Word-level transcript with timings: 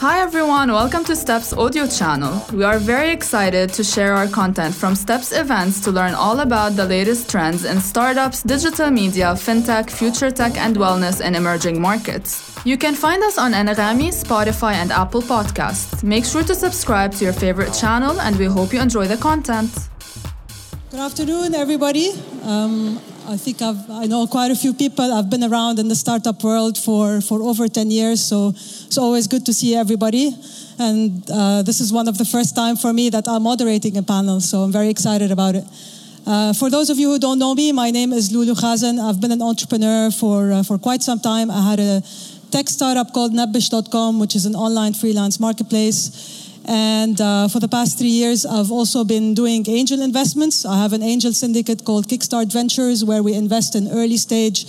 Hi 0.00 0.20
everyone, 0.20 0.72
welcome 0.72 1.04
to 1.04 1.14
Steps 1.14 1.52
audio 1.52 1.86
channel. 1.86 2.42
We 2.54 2.64
are 2.64 2.78
very 2.78 3.10
excited 3.10 3.68
to 3.74 3.84
share 3.84 4.14
our 4.14 4.28
content 4.28 4.74
from 4.74 4.94
Steps 4.94 5.30
events 5.30 5.78
to 5.80 5.90
learn 5.90 6.14
all 6.14 6.40
about 6.40 6.74
the 6.74 6.86
latest 6.86 7.28
trends 7.28 7.66
in 7.66 7.78
startups, 7.82 8.42
digital 8.42 8.90
media, 8.90 9.34
fintech, 9.34 9.90
future 9.90 10.30
tech 10.30 10.56
and 10.56 10.74
wellness 10.76 11.20
in 11.20 11.34
emerging 11.34 11.82
markets. 11.82 12.58
You 12.64 12.78
can 12.78 12.94
find 12.94 13.22
us 13.22 13.36
on 13.36 13.52
Anghami, 13.52 14.08
Spotify 14.08 14.72
and 14.72 14.90
Apple 14.90 15.20
Podcasts. 15.20 16.02
Make 16.02 16.24
sure 16.24 16.44
to 16.44 16.54
subscribe 16.54 17.12
to 17.16 17.24
your 17.24 17.34
favorite 17.34 17.74
channel 17.74 18.18
and 18.22 18.36
we 18.36 18.46
hope 18.46 18.72
you 18.72 18.80
enjoy 18.80 19.06
the 19.06 19.18
content. 19.18 19.70
Good 20.90 21.00
afternoon 21.00 21.54
everybody. 21.54 22.12
Um, 22.44 22.98
I 23.26 23.36
think 23.36 23.62
I've, 23.62 23.90
I 23.90 24.06
know 24.06 24.26
quite 24.26 24.50
a 24.50 24.56
few 24.56 24.72
people. 24.74 25.12
I've 25.12 25.30
been 25.30 25.44
around 25.44 25.78
in 25.78 25.88
the 25.88 25.94
startup 25.94 26.42
world 26.42 26.76
for, 26.78 27.20
for 27.20 27.42
over 27.42 27.68
10 27.68 27.90
years, 27.90 28.20
so 28.22 28.48
it's 28.48 28.98
always 28.98 29.26
good 29.26 29.46
to 29.46 29.54
see 29.54 29.74
everybody. 29.74 30.34
And 30.78 31.22
uh, 31.30 31.62
this 31.62 31.80
is 31.80 31.92
one 31.92 32.08
of 32.08 32.18
the 32.18 32.24
first 32.24 32.56
time 32.56 32.76
for 32.76 32.92
me 32.92 33.10
that 33.10 33.28
I'm 33.28 33.42
moderating 33.42 33.96
a 33.96 34.02
panel, 34.02 34.40
so 34.40 34.60
I'm 34.60 34.72
very 34.72 34.88
excited 34.88 35.30
about 35.30 35.54
it. 35.54 35.64
Uh, 36.26 36.52
for 36.52 36.70
those 36.70 36.90
of 36.90 36.98
you 36.98 37.10
who 37.10 37.18
don't 37.18 37.38
know 37.38 37.54
me, 37.54 37.72
my 37.72 37.90
name 37.90 38.12
is 38.12 38.30
Loulou 38.32 38.54
Khazen. 38.54 38.98
I've 38.98 39.20
been 39.20 39.32
an 39.32 39.42
entrepreneur 39.42 40.10
for, 40.10 40.52
uh, 40.52 40.62
for 40.62 40.78
quite 40.78 41.02
some 41.02 41.20
time. 41.20 41.50
I 41.50 41.70
had 41.70 41.80
a 41.80 42.02
tech 42.50 42.68
startup 42.68 43.12
called 43.12 43.32
Nabbesh.com, 43.32 44.18
which 44.18 44.34
is 44.34 44.46
an 44.46 44.54
online 44.54 44.92
freelance 44.94 45.38
marketplace. 45.38 46.39
And 46.66 47.20
uh, 47.20 47.48
for 47.48 47.58
the 47.58 47.68
past 47.68 47.98
three 47.98 48.08
years, 48.08 48.44
I've 48.44 48.70
also 48.70 49.04
been 49.04 49.34
doing 49.34 49.68
angel 49.68 50.02
investments. 50.02 50.64
I 50.64 50.78
have 50.78 50.92
an 50.92 51.02
angel 51.02 51.32
syndicate 51.32 51.84
called 51.84 52.06
Kickstart 52.06 52.52
Ventures, 52.52 53.04
where 53.04 53.22
we 53.22 53.34
invest 53.34 53.74
in 53.74 53.88
early 53.88 54.16
stage 54.16 54.66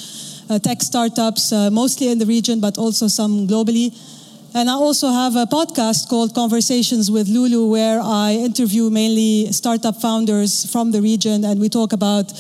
uh, 0.50 0.59
tech 0.59 0.81
startups, 0.81 1.52
uh, 1.52 1.70
mostly 1.70 2.08
in 2.08 2.17
the 2.17 2.26
region, 2.26 2.59
but 2.59 2.77
also 2.77 3.08
some 3.08 3.48
globally. 3.48 3.94
And 4.54 4.70
I 4.70 4.73
also 4.73 5.09
have 5.12 5.36
a 5.38 5.45
podcast 5.45 6.09
called 6.09 6.36
Conversations 6.36 7.09
with 7.09 7.27
Loulou, 7.27 7.70
where 7.70 8.02
I 8.02 8.34
interview 8.34 8.89
mainly 8.89 9.52
startup 9.53 10.02
founders 10.02 10.69
from 10.69 10.92
the 10.92 11.02
region, 11.02 11.45
and 11.45 11.59
we 11.59 11.69
talk 11.69 11.94
about 11.94 12.34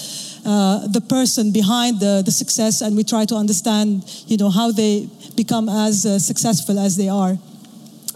uh, 0.45 0.87
the 0.87 0.99
person 1.07 1.51
behind 1.51 1.99
the, 1.99 2.21
the 2.25 2.31
success, 2.31 2.81
and 2.81 2.97
we 2.97 3.03
try 3.05 3.23
to 3.25 3.35
understand, 3.35 4.03
you 4.27 4.35
know, 4.35 4.49
how 4.49 4.71
they 4.71 5.07
become 5.35 5.69
as 5.69 6.05
uh, 6.05 6.19
successful 6.19 6.79
as 6.79 6.97
they 6.97 7.07
are. 7.07 7.37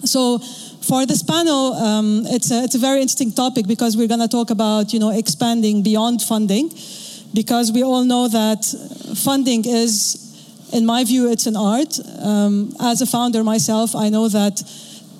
So 0.03 0.39
for 0.87 1.05
this 1.05 1.23
panel, 1.23 1.73
um, 1.73 2.23
it's, 2.27 2.51
a, 2.51 2.63
it's 2.63 2.75
a 2.75 2.79
very 2.79 3.01
interesting 3.01 3.31
topic 3.31 3.65
because 3.67 3.97
we're 3.97 4.07
going 4.07 4.19
to 4.19 4.27
talk 4.27 4.51
about, 4.51 4.93
you 4.93 4.99
know, 4.99 5.09
expanding 5.09 5.81
beyond 5.81 6.21
funding 6.21 6.69
because 7.33 7.71
we 7.71 7.83
all 7.83 8.03
know 8.03 8.27
that 8.27 8.63
funding 9.17 9.65
is, 9.65 10.69
in 10.71 10.85
my 10.85 11.03
view, 11.03 11.31
it's 11.31 11.47
an 11.47 11.55
art. 11.55 11.99
Um, 12.21 12.71
as 12.79 13.01
a 13.01 13.05
founder 13.07 13.43
myself, 13.43 13.95
I 13.95 14.09
know 14.09 14.29
that 14.29 14.61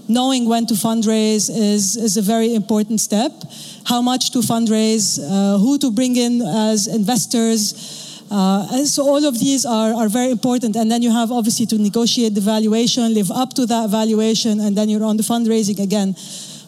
knowing 0.07 0.47
when 0.47 0.67
to 0.67 0.75
fundraise 0.75 1.49
is, 1.49 1.95
is 1.95 2.15
a 2.15 2.21
very 2.21 2.53
important 2.53 3.01
step. 3.01 3.31
How 3.85 4.01
much 4.01 4.31
to 4.31 4.39
fundraise, 4.39 5.19
uh, 5.19 5.57
who 5.57 5.79
to 5.79 5.89
bring 5.89 6.15
in 6.15 6.41
as 6.43 6.87
investors, 6.87 8.04
uh, 8.31 8.85
so 8.85 9.03
all 9.07 9.23
of 9.23 9.39
these 9.39 9.65
are, 9.65 9.93
are 9.93 10.09
very 10.09 10.31
important. 10.31 10.75
And 10.75 10.89
then 10.91 11.01
you 11.01 11.11
have 11.11 11.31
obviously 11.31 11.65
to 11.67 11.77
negotiate 11.77 12.33
the 12.33 12.41
valuation, 12.41 13.13
live 13.13 13.31
up 13.31 13.53
to 13.53 13.65
that 13.67 13.89
valuation, 13.89 14.59
and 14.59 14.75
then 14.75 14.89
you're 14.89 15.03
on 15.03 15.17
the 15.17 15.23
fundraising 15.23 15.81
again. 15.81 16.15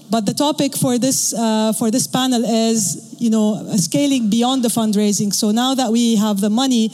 But 0.09 0.25
the 0.25 0.33
topic 0.33 0.75
for 0.75 0.97
this 0.97 1.33
uh, 1.33 1.73
for 1.73 1.91
this 1.91 2.08
panel 2.08 2.44
is 2.45 3.16
you 3.19 3.30
know 3.30 3.75
scaling 3.75 4.30
beyond 4.30 4.63
the 4.63 4.69
fundraising. 4.69 5.33
So 5.33 5.52
now 5.52 5.75
that 5.75 5.91
we 5.91 6.16
have 6.16 6.39
the 6.39 6.50
money, 6.50 6.91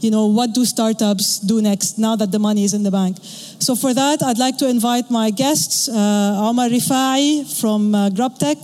you 0.00 0.10
know 0.10 0.26
what 0.26 0.54
do 0.54 0.64
startups 0.64 1.38
do 1.38 1.62
next 1.62 1.98
now 1.98 2.16
that 2.16 2.32
the 2.32 2.40
money 2.40 2.64
is 2.64 2.74
in 2.74 2.82
the 2.82 2.90
bank? 2.90 3.18
So 3.60 3.76
for 3.76 3.94
that, 3.94 4.22
I'd 4.22 4.38
like 4.38 4.56
to 4.58 4.68
invite 4.68 5.08
my 5.10 5.30
guests, 5.30 5.88
uh, 5.88 6.48
Omar 6.48 6.68
Rifai 6.68 7.46
from 7.60 7.94
uh, 7.94 8.10
GrubTech, 8.10 8.58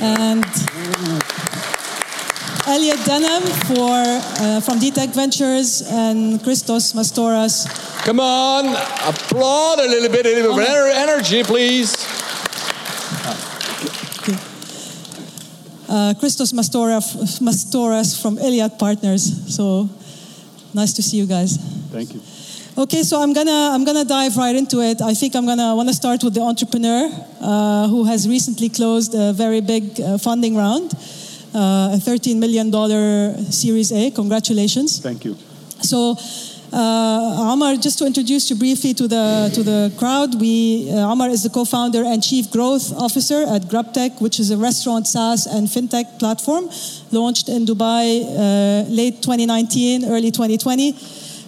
and. 0.00 0.97
Elliott 2.68 3.02
Denham 3.06 3.42
for, 3.64 3.96
uh, 4.44 4.60
from 4.60 4.78
Dtec 4.78 5.14
Ventures 5.14 5.80
and 5.88 6.42
Christos 6.42 6.92
Mastoras. 6.92 7.64
Come 8.04 8.20
on, 8.20 8.66
applaud 9.08 9.78
a 9.80 9.88
little 9.88 10.10
bit, 10.10 10.26
a 10.26 10.34
little 10.34 10.54
bit 10.54 10.68
of 10.68 10.92
energy, 10.94 11.42
please. 11.42 11.96
Uh, 15.88 16.12
Christos 16.20 16.52
Mastoras, 16.52 17.40
Mastoras 17.40 18.20
from 18.20 18.36
Iliad 18.36 18.78
Partners. 18.78 19.54
So 19.56 19.88
nice 20.74 20.92
to 20.92 21.02
see 21.02 21.16
you 21.16 21.26
guys. 21.26 21.56
Thank 21.90 22.12
you. 22.12 22.20
Okay, 22.76 23.02
so 23.02 23.22
I'm 23.22 23.32
gonna 23.32 23.70
I'm 23.72 23.86
gonna 23.86 24.04
dive 24.04 24.36
right 24.36 24.54
into 24.54 24.82
it. 24.82 25.00
I 25.00 25.14
think 25.14 25.34
I'm 25.34 25.46
gonna 25.46 25.74
want 25.74 25.88
to 25.88 25.94
start 25.94 26.22
with 26.22 26.34
the 26.34 26.42
entrepreneur 26.42 27.08
uh, 27.40 27.88
who 27.88 28.04
has 28.04 28.28
recently 28.28 28.68
closed 28.68 29.14
a 29.14 29.32
very 29.32 29.62
big 29.62 29.98
uh, 29.98 30.18
funding 30.18 30.54
round 30.54 30.92
uh, 31.54 31.94
a 31.94 31.98
$13 31.98 32.36
million 32.38 32.72
Series 33.50 33.92
A. 33.92 34.10
Congratulations. 34.10 35.00
Thank 35.00 35.24
you. 35.24 35.36
So, 35.80 36.16
uh, 36.72 37.52
Amar, 37.52 37.76
just 37.76 37.98
to 37.98 38.06
introduce 38.06 38.50
you 38.50 38.56
briefly 38.56 38.92
to 38.92 39.08
the 39.08 39.50
to 39.54 39.62
the 39.62 39.90
crowd, 39.96 40.38
we 40.38 40.90
uh, 40.90 41.12
Amar 41.12 41.30
is 41.30 41.42
the 41.42 41.48
co-founder 41.48 42.04
and 42.04 42.22
chief 42.22 42.50
growth 42.50 42.92
officer 42.92 43.42
at 43.48 43.62
GrubTech, 43.62 44.20
which 44.20 44.38
is 44.38 44.50
a 44.50 44.56
restaurant 44.56 45.06
SaaS 45.06 45.46
and 45.46 45.66
fintech 45.66 46.18
platform 46.18 46.68
launched 47.10 47.48
in 47.48 47.64
Dubai 47.64 48.20
uh, 48.20 48.90
late 48.90 49.22
2019, 49.22 50.04
early 50.04 50.30
2020. 50.30 50.94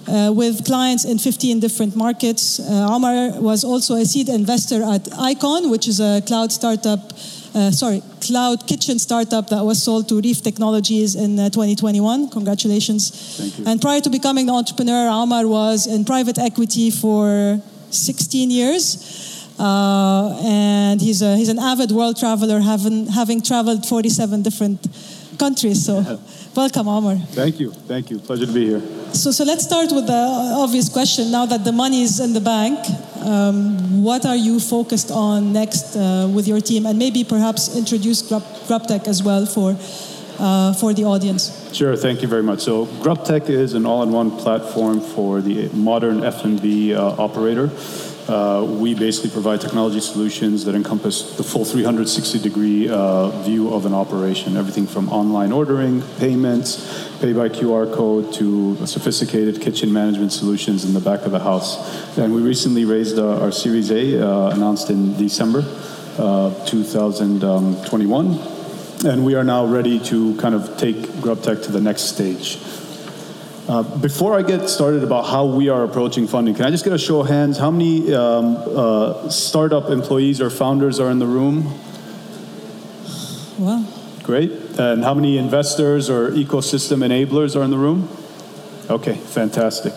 Uh, 0.08 0.32
with 0.32 0.64
clients 0.64 1.04
in 1.04 1.18
15 1.18 1.60
different 1.60 1.94
markets. 1.94 2.58
Uh, 2.58 2.88
Amar 2.90 3.38
was 3.38 3.62
also 3.62 3.94
a 3.94 4.04
seed 4.04 4.30
investor 4.30 4.82
at 4.82 5.04
iKcon, 5.04 5.70
which 5.70 5.86
is 5.86 6.00
a 6.00 6.22
cloud 6.26 6.50
startup 6.50 7.12
uh, 7.54 7.70
sorry, 7.70 8.02
cloud 8.20 8.66
kitchen 8.66 8.98
startup 8.98 9.48
that 9.48 9.64
was 9.64 9.82
sold 9.82 10.08
to 10.08 10.20
Reef 10.20 10.42
Technologies 10.42 11.14
in 11.14 11.38
uh, 11.38 11.50
2021. 11.50 12.30
Congratulations. 12.30 13.10
Thank 13.36 13.58
you. 13.58 13.64
And 13.66 13.80
prior 13.80 14.00
to 14.00 14.10
becoming 14.10 14.48
an 14.48 14.54
entrepreneur, 14.54 15.08
Amar 15.08 15.46
was 15.46 15.86
in 15.86 16.04
private 16.04 16.38
equity 16.38 16.90
for 16.90 17.60
16 17.90 18.50
years. 18.50 19.48
Uh, 19.58 20.40
and 20.42 21.00
he's, 21.00 21.22
a, 21.22 21.36
he's 21.36 21.50
an 21.50 21.58
avid 21.58 21.90
world 21.90 22.18
traveler, 22.18 22.60
having, 22.60 23.06
having 23.06 23.42
traveled 23.42 23.84
47 23.84 24.42
different 24.42 24.86
countries. 25.38 25.84
So, 25.84 26.20
welcome, 26.54 26.88
Amar. 26.88 27.16
Thank 27.16 27.60
you. 27.60 27.72
Thank 27.72 28.10
you. 28.10 28.18
Pleasure 28.18 28.46
to 28.46 28.52
be 28.52 28.66
here. 28.66 28.82
So, 29.12 29.30
so 29.32 29.44
let's 29.44 29.64
start 29.64 29.90
with 29.92 30.06
the 30.06 30.54
obvious 30.56 30.88
question. 30.88 31.30
Now 31.30 31.46
that 31.46 31.64
the 31.64 31.72
money 31.72 32.02
is 32.02 32.20
in 32.20 32.32
the 32.32 32.40
bank, 32.40 32.78
um, 33.24 34.02
what 34.02 34.24
are 34.24 34.36
you 34.36 34.60
focused 34.60 35.10
on 35.10 35.52
next 35.52 35.96
uh, 35.96 36.30
with 36.32 36.46
your 36.46 36.60
team? 36.60 36.86
And 36.86 36.98
maybe 36.98 37.24
perhaps 37.24 37.76
introduce 37.76 38.22
Grub, 38.22 38.42
GrubTech 38.68 39.08
as 39.08 39.22
well 39.22 39.46
for, 39.46 39.76
uh, 40.38 40.72
for 40.74 40.94
the 40.94 41.04
audience. 41.04 41.74
Sure, 41.74 41.96
thank 41.96 42.22
you 42.22 42.28
very 42.28 42.42
much. 42.42 42.60
So 42.60 42.86
GrubTech 42.86 43.48
is 43.48 43.74
an 43.74 43.84
all-in-one 43.84 44.30
platform 44.38 45.00
for 45.00 45.40
the 45.40 45.68
modern 45.70 46.24
F&B 46.24 46.94
uh, 46.94 47.02
operator. 47.02 47.70
Uh, 48.30 48.62
we 48.62 48.94
basically 48.94 49.28
provide 49.28 49.60
technology 49.60 49.98
solutions 49.98 50.64
that 50.64 50.76
encompass 50.76 51.36
the 51.36 51.42
full 51.42 51.64
360 51.64 52.38
degree 52.38 52.88
uh, 52.88 53.28
view 53.42 53.74
of 53.74 53.86
an 53.86 53.92
operation. 53.92 54.56
Everything 54.56 54.86
from 54.86 55.08
online 55.08 55.50
ordering, 55.50 56.00
payments, 56.20 57.10
pay 57.18 57.32
by 57.32 57.48
QR 57.48 57.92
code 57.92 58.32
to 58.34 58.76
sophisticated 58.86 59.60
kitchen 59.60 59.92
management 59.92 60.32
solutions 60.32 60.84
in 60.84 60.94
the 60.94 61.00
back 61.00 61.22
of 61.22 61.32
the 61.32 61.40
house. 61.40 62.16
And 62.16 62.32
we 62.32 62.40
recently 62.40 62.84
raised 62.84 63.18
uh, 63.18 63.42
our 63.42 63.50
Series 63.50 63.90
A, 63.90 64.24
uh, 64.24 64.50
announced 64.50 64.90
in 64.90 65.16
December 65.16 65.64
uh, 66.16 66.54
2021. 66.66 68.38
And 69.06 69.24
we 69.24 69.34
are 69.34 69.42
now 69.42 69.66
ready 69.66 69.98
to 70.04 70.36
kind 70.36 70.54
of 70.54 70.76
take 70.76 70.98
GrubTech 71.18 71.64
to 71.64 71.72
the 71.72 71.80
next 71.80 72.02
stage. 72.02 72.58
Uh, 73.70 73.84
before 73.98 74.36
I 74.36 74.42
get 74.42 74.68
started 74.68 75.04
about 75.04 75.26
how 75.26 75.44
we 75.44 75.68
are 75.68 75.84
approaching 75.84 76.26
funding, 76.26 76.56
can 76.56 76.64
I 76.64 76.72
just 76.72 76.82
get 76.82 76.92
a 76.92 76.98
show 76.98 77.20
of 77.20 77.28
hands? 77.28 77.56
How 77.56 77.70
many 77.70 78.12
um, 78.12 78.56
uh, 78.56 79.30
startup 79.30 79.90
employees 79.90 80.40
or 80.40 80.50
founders 80.50 80.98
are 80.98 81.08
in 81.08 81.20
the 81.20 81.26
room? 81.28 81.66
Wow. 83.60 83.86
Great. 84.24 84.50
And 84.76 85.04
how 85.04 85.14
many 85.14 85.38
investors 85.38 86.10
or 86.10 86.32
ecosystem 86.32 87.06
enablers 87.06 87.54
are 87.54 87.62
in 87.62 87.70
the 87.70 87.78
room? 87.78 88.08
Okay, 88.90 89.14
fantastic. 89.14 89.94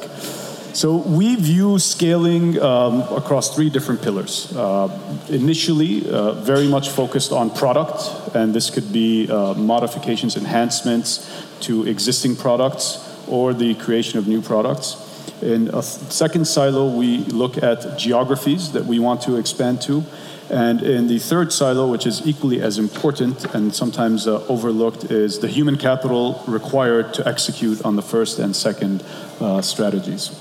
So 0.75 0.97
we 0.97 1.35
view 1.35 1.79
scaling 1.79 2.61
um, 2.61 3.01
across 3.11 3.55
three 3.55 3.71
different 3.71 4.03
pillars. 4.03 4.55
Uh, 4.55 4.87
initially, 5.29 6.07
uh, 6.07 6.33
very 6.33 6.67
much 6.67 6.89
focused 6.89 7.31
on 7.31 7.49
product, 7.49 8.35
and 8.35 8.53
this 8.53 8.69
could 8.69 8.93
be 8.93 9.27
uh, 9.31 9.55
modifications, 9.55 10.37
enhancements 10.37 11.27
to 11.61 11.87
existing 11.87 12.35
products 12.35 13.02
or 13.27 13.53
the 13.53 13.75
creation 13.75 14.19
of 14.19 14.27
new 14.27 14.41
products. 14.41 15.09
In 15.41 15.69
a 15.73 15.81
second 15.81 16.45
silo, 16.45 16.87
we 16.87 17.19
look 17.25 17.61
at 17.61 17.97
geographies 17.97 18.71
that 18.71 18.85
we 18.85 18.99
want 18.99 19.21
to 19.23 19.35
expand 19.35 19.81
to. 19.81 20.03
And 20.49 20.81
in 20.81 21.07
the 21.07 21.19
third 21.19 21.51
silo, 21.51 21.89
which 21.89 22.05
is 22.05 22.25
equally 22.27 22.61
as 22.61 22.77
important 22.77 23.53
and 23.55 23.73
sometimes 23.73 24.27
uh, 24.27 24.45
overlooked, 24.47 25.05
is 25.05 25.39
the 25.39 25.47
human 25.47 25.77
capital 25.77 26.43
required 26.47 27.13
to 27.15 27.27
execute 27.27 27.83
on 27.83 27.95
the 27.95 28.01
first 28.01 28.39
and 28.39 28.55
second 28.55 29.03
uh, 29.39 29.61
strategies. 29.61 30.31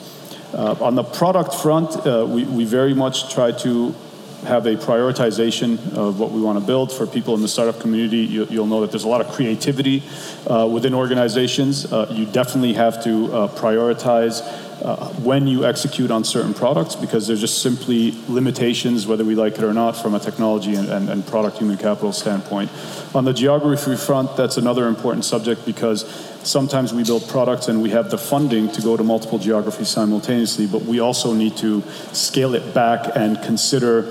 Uh, 0.52 0.76
on 0.80 0.96
the 0.96 1.02
product 1.02 1.54
front, 1.54 2.06
uh, 2.06 2.26
we, 2.28 2.44
we 2.44 2.64
very 2.64 2.94
much 2.94 3.32
try 3.32 3.52
to 3.52 3.94
have 4.44 4.66
a 4.66 4.74
prioritization 4.74 5.94
of 5.94 6.18
what 6.18 6.30
we 6.30 6.40
want 6.40 6.58
to 6.58 6.64
build 6.64 6.92
for 6.92 7.06
people 7.06 7.34
in 7.34 7.42
the 7.42 7.48
startup 7.48 7.80
community. 7.80 8.18
You, 8.18 8.46
will 8.46 8.66
know 8.66 8.80
that 8.80 8.90
there's 8.90 9.04
a 9.04 9.08
lot 9.08 9.20
of 9.20 9.28
creativity 9.28 10.02
uh, 10.46 10.68
within 10.70 10.94
organizations. 10.94 11.92
Uh, 11.92 12.08
you 12.10 12.26
definitely 12.26 12.74
have 12.74 13.02
to 13.04 13.32
uh, 13.32 13.48
prioritize 13.48 14.42
uh, 14.82 15.08
when 15.20 15.46
you 15.46 15.64
execute 15.64 16.10
on 16.10 16.24
certain 16.24 16.52
products 16.52 16.96
because 16.96 17.28
there's 17.28 17.40
just 17.40 17.62
simply 17.62 18.14
limitations, 18.28 19.06
whether 19.06 19.24
we 19.24 19.34
like 19.34 19.54
it 19.54 19.62
or 19.62 19.72
not, 19.72 19.92
from 19.92 20.14
a 20.14 20.18
technology 20.18 20.74
and, 20.74 20.88
and, 20.88 21.08
and 21.08 21.24
product 21.26 21.58
human 21.58 21.76
capital 21.76 22.12
standpoint. 22.12 22.68
On 23.14 23.24
the 23.24 23.32
geography 23.32 23.96
front, 23.96 24.36
that's 24.36 24.56
another 24.56 24.88
important 24.88 25.24
subject 25.24 25.64
because 25.64 26.04
sometimes 26.42 26.92
we 26.92 27.04
build 27.04 27.28
products 27.28 27.68
and 27.68 27.80
we 27.80 27.90
have 27.90 28.10
the 28.10 28.18
funding 28.18 28.70
to 28.72 28.82
go 28.82 28.96
to 28.96 29.04
multiple 29.04 29.38
geographies 29.38 29.88
simultaneously, 29.88 30.66
but 30.66 30.82
we 30.82 30.98
also 30.98 31.32
need 31.32 31.56
to 31.58 31.82
scale 32.12 32.54
it 32.54 32.74
back 32.74 33.12
and 33.14 33.40
consider 33.42 34.02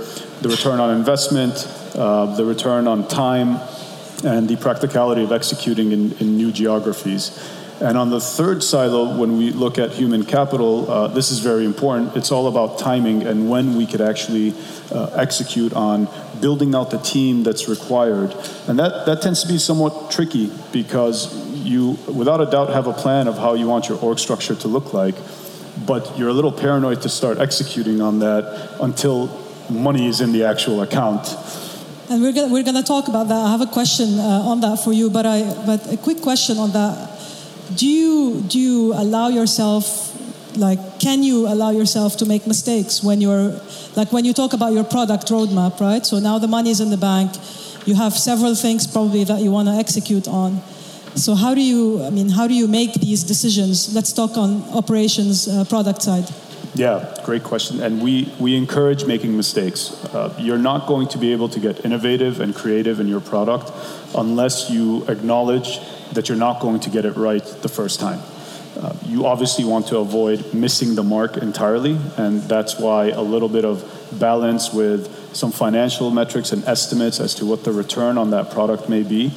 the 0.41 0.47
return 0.47 0.79
on 0.79 0.95
investment, 0.95 1.67
uh, 1.95 2.33
the 2.35 2.45
return 2.45 2.87
on 2.87 3.05
time, 3.09 3.59
and 4.23 4.47
the 4.47 4.55
practicality 4.55 5.23
of 5.23 5.31
executing 5.31 5.91
in, 5.91 6.13
in 6.19 6.37
new 6.37 6.51
geographies. 6.51 7.37
And 7.81 7.97
on 7.97 8.11
the 8.11 8.19
third 8.19 8.61
silo, 8.61 9.17
when 9.17 9.37
we 9.37 9.49
look 9.49 9.79
at 9.79 9.91
human 9.91 10.23
capital, 10.23 10.89
uh, 10.89 11.07
this 11.07 11.31
is 11.31 11.39
very 11.39 11.65
important. 11.65 12.15
It's 12.15 12.31
all 12.31 12.47
about 12.47 12.77
timing 12.77 13.23
and 13.23 13.49
when 13.49 13.75
we 13.75 13.87
could 13.87 14.01
actually 14.01 14.53
uh, 14.91 15.09
execute 15.15 15.73
on 15.73 16.07
building 16.39 16.75
out 16.75 16.91
the 16.91 16.99
team 16.99 17.41
that's 17.41 17.67
required. 17.67 18.35
And 18.67 18.77
that, 18.77 19.07
that 19.07 19.23
tends 19.23 19.41
to 19.41 19.47
be 19.47 19.57
somewhat 19.57 20.11
tricky 20.11 20.51
because 20.71 21.35
you, 21.55 21.97
without 22.07 22.39
a 22.39 22.45
doubt, 22.45 22.69
have 22.69 22.85
a 22.85 22.93
plan 22.93 23.27
of 23.27 23.37
how 23.37 23.55
you 23.55 23.67
want 23.67 23.89
your 23.89 23.99
org 23.99 24.19
structure 24.19 24.53
to 24.53 24.67
look 24.67 24.93
like, 24.93 25.15
but 25.87 26.19
you're 26.19 26.29
a 26.29 26.33
little 26.33 26.51
paranoid 26.51 27.01
to 27.01 27.09
start 27.09 27.39
executing 27.39 27.99
on 27.99 28.19
that 28.19 28.77
until 28.79 29.27
money 29.71 30.07
is 30.07 30.21
in 30.21 30.33
the 30.33 30.43
actual 30.43 30.83
account. 30.83 31.35
And 32.11 32.21
we're 32.21 32.33
gonna, 32.33 32.53
we're 32.53 32.63
gonna 32.63 32.83
talk 32.83 33.07
about 33.07 33.29
that. 33.29 33.41
I 33.45 33.51
have 33.51 33.61
a 33.61 33.71
question 33.71 34.19
uh, 34.19 34.51
on 34.51 34.59
that 34.61 34.83
for 34.83 34.91
you, 34.93 35.09
but 35.09 35.25
I 35.25 35.43
but 35.65 35.91
a 35.91 35.97
quick 35.97 36.21
question 36.21 36.57
on 36.57 36.71
that 36.71 37.10
do 37.75 37.87
you 37.87 38.41
do 38.47 38.59
you 38.59 38.93
allow 38.93 39.27
yourself 39.27 40.07
like 40.57 40.99
can 40.99 41.23
you 41.23 41.47
allow 41.47 41.71
yourself 41.71 42.17
to 42.17 42.25
make 42.25 42.45
mistakes 42.45 43.03
when 43.03 43.21
you're 43.21 43.59
like 43.95 44.11
when 44.11 44.25
you 44.25 44.33
talk 44.33 44.53
about 44.53 44.73
your 44.73 44.83
product 44.83 45.27
roadmap 45.27 45.79
right? 45.79 46.05
So 46.05 46.19
now 46.19 46.37
the 46.39 46.47
money 46.47 46.71
is 46.71 46.79
in 46.79 46.89
the 46.89 46.97
bank. 46.97 47.31
You 47.85 47.95
have 47.95 48.13
several 48.13 48.53
things 48.55 48.85
probably 48.85 49.23
that 49.23 49.41
you 49.41 49.51
want 49.51 49.67
to 49.67 49.73
execute 49.73 50.27
on. 50.27 50.61
So 51.15 51.35
how 51.35 51.53
do 51.53 51.61
you 51.61 52.03
i 52.03 52.09
mean 52.09 52.29
how 52.29 52.47
do 52.47 52.53
you 52.53 52.67
make 52.67 52.93
these 52.93 53.23
decisions? 53.23 53.93
Let's 53.95 54.13
talk 54.13 54.37
on 54.37 54.63
operations 54.73 55.47
uh, 55.47 55.65
product 55.65 56.01
side. 56.01 56.25
Yeah, 56.73 57.13
great 57.25 57.43
question. 57.43 57.81
And 57.81 58.01
we, 58.01 58.33
we 58.39 58.55
encourage 58.55 59.05
making 59.05 59.35
mistakes. 59.35 59.91
Uh, 60.05 60.33
you're 60.39 60.57
not 60.57 60.87
going 60.87 61.09
to 61.09 61.17
be 61.17 61.33
able 61.33 61.49
to 61.49 61.59
get 61.59 61.83
innovative 61.83 62.39
and 62.39 62.55
creative 62.55 63.01
in 63.01 63.07
your 63.07 63.19
product 63.19 63.71
unless 64.15 64.69
you 64.69 65.03
acknowledge 65.07 65.79
that 66.13 66.29
you're 66.29 66.37
not 66.37 66.59
going 66.59 66.79
to 66.81 66.89
get 66.89 67.05
it 67.05 67.15
right 67.15 67.43
the 67.61 67.69
first 67.69 67.99
time. 67.99 68.19
Uh, 68.79 68.95
you 69.05 69.25
obviously 69.25 69.65
want 69.65 69.87
to 69.87 69.97
avoid 69.97 70.53
missing 70.53 70.95
the 70.95 71.03
mark 71.03 71.37
entirely, 71.37 71.97
and 72.17 72.41
that's 72.43 72.79
why 72.79 73.09
a 73.09 73.21
little 73.21 73.49
bit 73.49 73.65
of 73.65 73.83
balance 74.13 74.73
with 74.73 75.35
some 75.35 75.51
financial 75.51 76.09
metrics 76.09 76.51
and 76.51 76.63
estimates 76.65 77.19
as 77.19 77.35
to 77.35 77.45
what 77.45 77.63
the 77.63 77.71
return 77.71 78.17
on 78.17 78.31
that 78.31 78.49
product 78.51 78.89
may 78.89 79.03
be. 79.03 79.31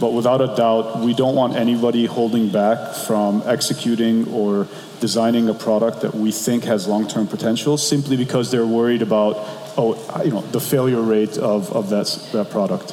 But 0.00 0.12
without 0.12 0.40
a 0.40 0.54
doubt, 0.54 1.00
we 1.00 1.14
don't 1.14 1.34
want 1.34 1.54
anybody 1.54 2.04
holding 2.06 2.50
back 2.50 2.94
from 2.94 3.42
executing 3.46 4.28
or 4.32 4.66
designing 5.00 5.48
a 5.48 5.54
product 5.54 6.00
that 6.00 6.14
we 6.14 6.32
think 6.32 6.64
has 6.64 6.86
long 6.88 7.06
term 7.06 7.26
potential 7.26 7.78
simply 7.78 8.16
because 8.16 8.50
they're 8.50 8.66
worried 8.66 9.02
about, 9.02 9.36
oh, 9.76 10.22
you 10.24 10.30
know, 10.30 10.40
the 10.40 10.60
failure 10.60 11.00
rate 11.00 11.38
of, 11.38 11.72
of 11.72 11.90
that, 11.90 12.06
that 12.32 12.50
product. 12.50 12.92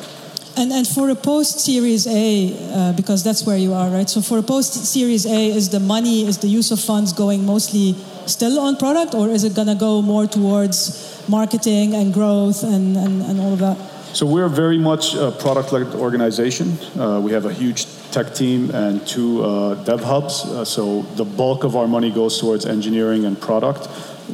And, 0.58 0.72
and 0.72 0.86
for 0.86 1.10
a 1.10 1.16
post 1.16 1.60
Series 1.62 2.08
A, 2.08 2.54
uh, 2.74 2.94
because 2.94 3.24
that's 3.24 3.46
where 3.46 3.58
you 3.58 3.74
are, 3.74 3.90
right? 3.90 4.10
So 4.10 4.22
for 4.22 4.38
a 4.38 4.44
post 4.44 4.74
Series 4.86 5.26
A, 5.26 5.48
is 5.48 5.70
the 5.70 5.80
money, 5.80 6.26
is 6.28 6.40
the 6.40 6.48
use 6.48 6.72
of 6.72 6.80
funds 6.80 7.14
going 7.14 7.46
mostly 7.46 7.96
still 8.26 8.60
on 8.60 8.76
product, 8.76 9.16
or 9.16 9.30
is 9.30 9.44
it 9.44 9.56
going 9.56 9.68
to 9.68 9.76
go 9.76 10.02
more 10.02 10.28
towards 10.28 11.24
marketing 11.30 11.96
and 11.96 12.14
growth 12.14 12.64
and, 12.64 12.98
and, 12.98 13.22
and 13.22 13.40
all 13.40 13.54
of 13.54 13.60
that? 13.60 13.78
So 14.14 14.26
we're 14.26 14.50
very 14.50 14.78
much 14.78 15.16
a 15.16 15.32
product-led 15.32 15.96
organization. 15.96 16.78
Uh, 17.00 17.22
we 17.24 17.32
have 17.32 17.46
a 17.46 17.54
huge 17.54 17.86
tech 18.12 18.36
team 18.36 18.70
and 18.72 19.08
two 19.08 19.42
uh, 19.42 19.76
dev 19.86 20.04
hubs. 20.04 20.44
Uh, 20.44 20.66
so 20.66 21.04
the 21.16 21.24
bulk 21.24 21.64
of 21.64 21.78
our 21.78 21.88
money 21.88 22.12
goes 22.12 22.38
towards 22.38 22.66
engineering 22.66 23.24
and 23.24 23.40
product 23.40 23.88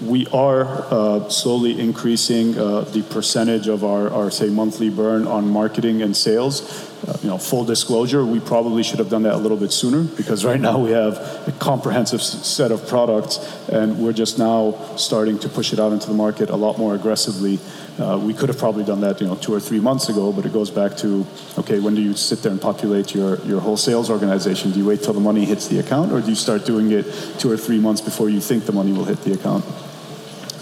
we 0.03 0.27
are 0.27 0.65
uh, 0.91 1.29
slowly 1.29 1.79
increasing 1.79 2.57
uh, 2.57 2.81
the 2.81 3.03
percentage 3.03 3.67
of 3.67 3.83
our, 3.83 4.09
our, 4.09 4.31
say, 4.31 4.49
monthly 4.49 4.89
burn 4.89 5.27
on 5.27 5.49
marketing 5.49 6.01
and 6.01 6.15
sales. 6.15 6.87
Uh, 7.07 7.17
you 7.21 7.29
know, 7.29 7.37
full 7.37 7.63
disclosure, 7.63 8.25
we 8.25 8.39
probably 8.39 8.81
should 8.81 8.99
have 8.99 9.09
done 9.09 9.23
that 9.23 9.35
a 9.35 9.37
little 9.37 9.57
bit 9.57 9.71
sooner 9.71 10.03
because 10.03 10.43
right 10.43 10.59
now 10.59 10.79
we 10.79 10.91
have 10.91 11.15
a 11.47 11.53
comprehensive 11.59 12.21
set 12.21 12.71
of 12.71 12.87
products 12.87 13.37
and 13.69 13.99
we're 13.99 14.13
just 14.13 14.39
now 14.39 14.73
starting 14.95 15.37
to 15.37 15.47
push 15.47 15.73
it 15.73 15.79
out 15.79 15.91
into 15.91 16.07
the 16.07 16.13
market 16.13 16.49
a 16.49 16.55
lot 16.55 16.77
more 16.77 16.95
aggressively. 16.95 17.59
Uh, 17.99 18.17
we 18.17 18.33
could 18.33 18.49
have 18.49 18.57
probably 18.57 18.83
done 18.83 19.01
that, 19.01 19.21
you 19.21 19.27
know, 19.27 19.35
two 19.35 19.53
or 19.53 19.59
three 19.59 19.79
months 19.79 20.09
ago, 20.09 20.31
but 20.31 20.45
it 20.45 20.53
goes 20.53 20.71
back 20.71 20.97
to, 20.97 21.25
okay, 21.57 21.79
when 21.79 21.95
do 21.95 22.01
you 22.01 22.13
sit 22.13 22.41
there 22.41 22.51
and 22.51 22.61
populate 22.61 23.13
your, 23.13 23.39
your 23.41 23.59
whole 23.59 23.77
sales 23.77 24.09
organization? 24.09 24.71
Do 24.71 24.79
you 24.79 24.85
wait 24.85 25.01
till 25.01 25.13
the 25.13 25.19
money 25.19 25.45
hits 25.45 25.67
the 25.67 25.79
account 25.79 26.11
or 26.11 26.21
do 26.21 26.29
you 26.29 26.35
start 26.35 26.65
doing 26.65 26.91
it 26.91 27.05
two 27.39 27.49
or 27.51 27.57
three 27.57 27.79
months 27.79 28.01
before 28.01 28.29
you 28.29 28.39
think 28.39 28.65
the 28.65 28.71
money 28.71 28.91
will 28.91 29.05
hit 29.05 29.21
the 29.21 29.33
account? 29.33 29.63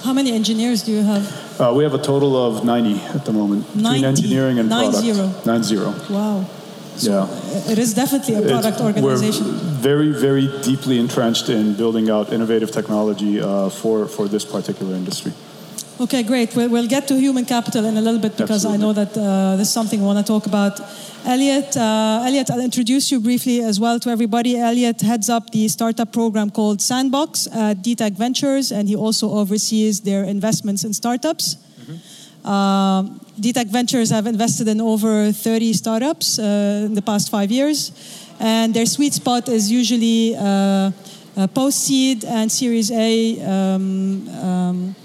How 0.06 0.14
many 0.14 0.32
engineers 0.34 0.84
do 0.84 0.92
you 0.92 1.02
have? 1.02 1.60
Uh, 1.60 1.74
we 1.76 1.84
have 1.84 1.96
a 1.96 1.98
total 1.98 2.38
of 2.38 2.64
90 2.64 3.02
at 3.18 3.26
the 3.26 3.34
moment 3.34 3.76
90, 3.76 3.82
between 3.82 4.06
engineering 4.06 4.60
and 4.60 4.70
nine 4.70 4.92
product. 4.92 5.04
Zero. 5.04 5.34
Nine 5.48 5.64
zero. 5.64 5.96
Wow. 6.12 6.46
So 6.96 7.12
yeah. 7.12 7.72
It 7.72 7.80
is 7.80 7.96
definitely 7.96 8.36
a 8.36 8.42
product 8.44 8.78
it's, 8.78 8.82
organization. 8.82 9.46
We're 9.48 9.82
very, 9.90 10.12
very 10.12 10.48
deeply 10.62 11.00
entrenched 11.00 11.50
in 11.50 11.74
building 11.74 12.12
out 12.12 12.32
innovative 12.32 12.70
technology 12.70 13.42
uh, 13.42 13.70
for, 13.70 14.06
for 14.08 14.28
this 14.28 14.46
particular 14.46 14.94
industry. 14.94 15.34
Okay, 15.98 16.24
great. 16.24 16.54
We'll, 16.56 16.70
we'll 16.70 16.88
get 16.88 17.08
to 17.08 17.18
human 17.18 17.46
capital 17.46 17.86
in 17.86 17.96
a 17.96 18.02
little 18.02 18.20
bit 18.20 18.36
because 18.36 18.66
Absolutely. 18.66 18.84
I 18.84 18.86
know 18.86 18.94
that 18.94 19.18
uh, 19.18 19.56
this 19.56 19.70
is 19.70 19.74
something 19.74 20.02
we 20.02 20.06
want 20.06 20.20
to 20.20 20.26
talk 20.26 20.46
about. 20.46 20.78
Elliott, 21.26 21.78
uh, 21.78 22.24
Elliott, 22.26 22.52
I'll 22.52 22.60
introduce 22.60 23.12
you 23.12 23.22
briefly 23.22 23.62
as 23.62 23.80
well 23.80 23.98
to 24.02 24.10
everybody. 24.10 24.58
Elliott 24.58 25.00
heads 25.02 25.30
up 25.30 25.52
the 25.52 25.70
startup 25.70 26.12
program 26.12 26.50
called 26.50 26.82
Sandbox 26.82 27.48
at 27.48 27.78
Dtec 27.78 28.12
Ventures, 28.18 28.74
and 28.74 28.90
he 28.90 28.96
also 28.96 29.32
oversees 29.32 30.02
their 30.02 30.26
investments 30.26 30.84
in 30.84 30.94
startups. 30.94 31.56
Mm-hmm. 31.56 32.48
Uh, 32.48 33.04
Dtec 33.40 33.68
Ventures 33.68 34.10
have 34.10 34.28
invested 34.28 34.68
in 34.68 34.82
over 34.82 35.32
30 35.32 35.74
startups 35.74 36.40
uh, 36.40 36.84
in 36.86 36.94
the 36.94 37.02
past 37.02 37.32
five 37.32 37.52
years, 37.52 37.92
and 38.42 38.74
their 38.74 38.86
sweet 38.86 39.14
spot 39.14 39.48
is 39.48 39.72
usually 39.72 40.36
uh, 40.36 40.92
uh, 41.38 41.48
post 41.48 41.86
seed 41.86 42.26
and 42.26 42.52
Series 42.52 42.92
A. 42.92 43.42
Um, 43.42 44.28
um, 44.30 44.96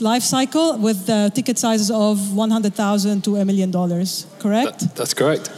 life 0.00 0.22
cycle 0.22 0.78
with 0.78 1.08
uh, 1.08 1.30
ticket 1.30 1.58
sizes 1.58 1.90
of 1.90 2.34
100,000 2.34 3.22
to 3.24 3.36
a 3.36 3.44
million 3.44 3.70
dollars, 3.70 4.26
correct? 4.40 4.80
That, 4.80 4.96
that's 4.96 5.14
correct. 5.14 5.50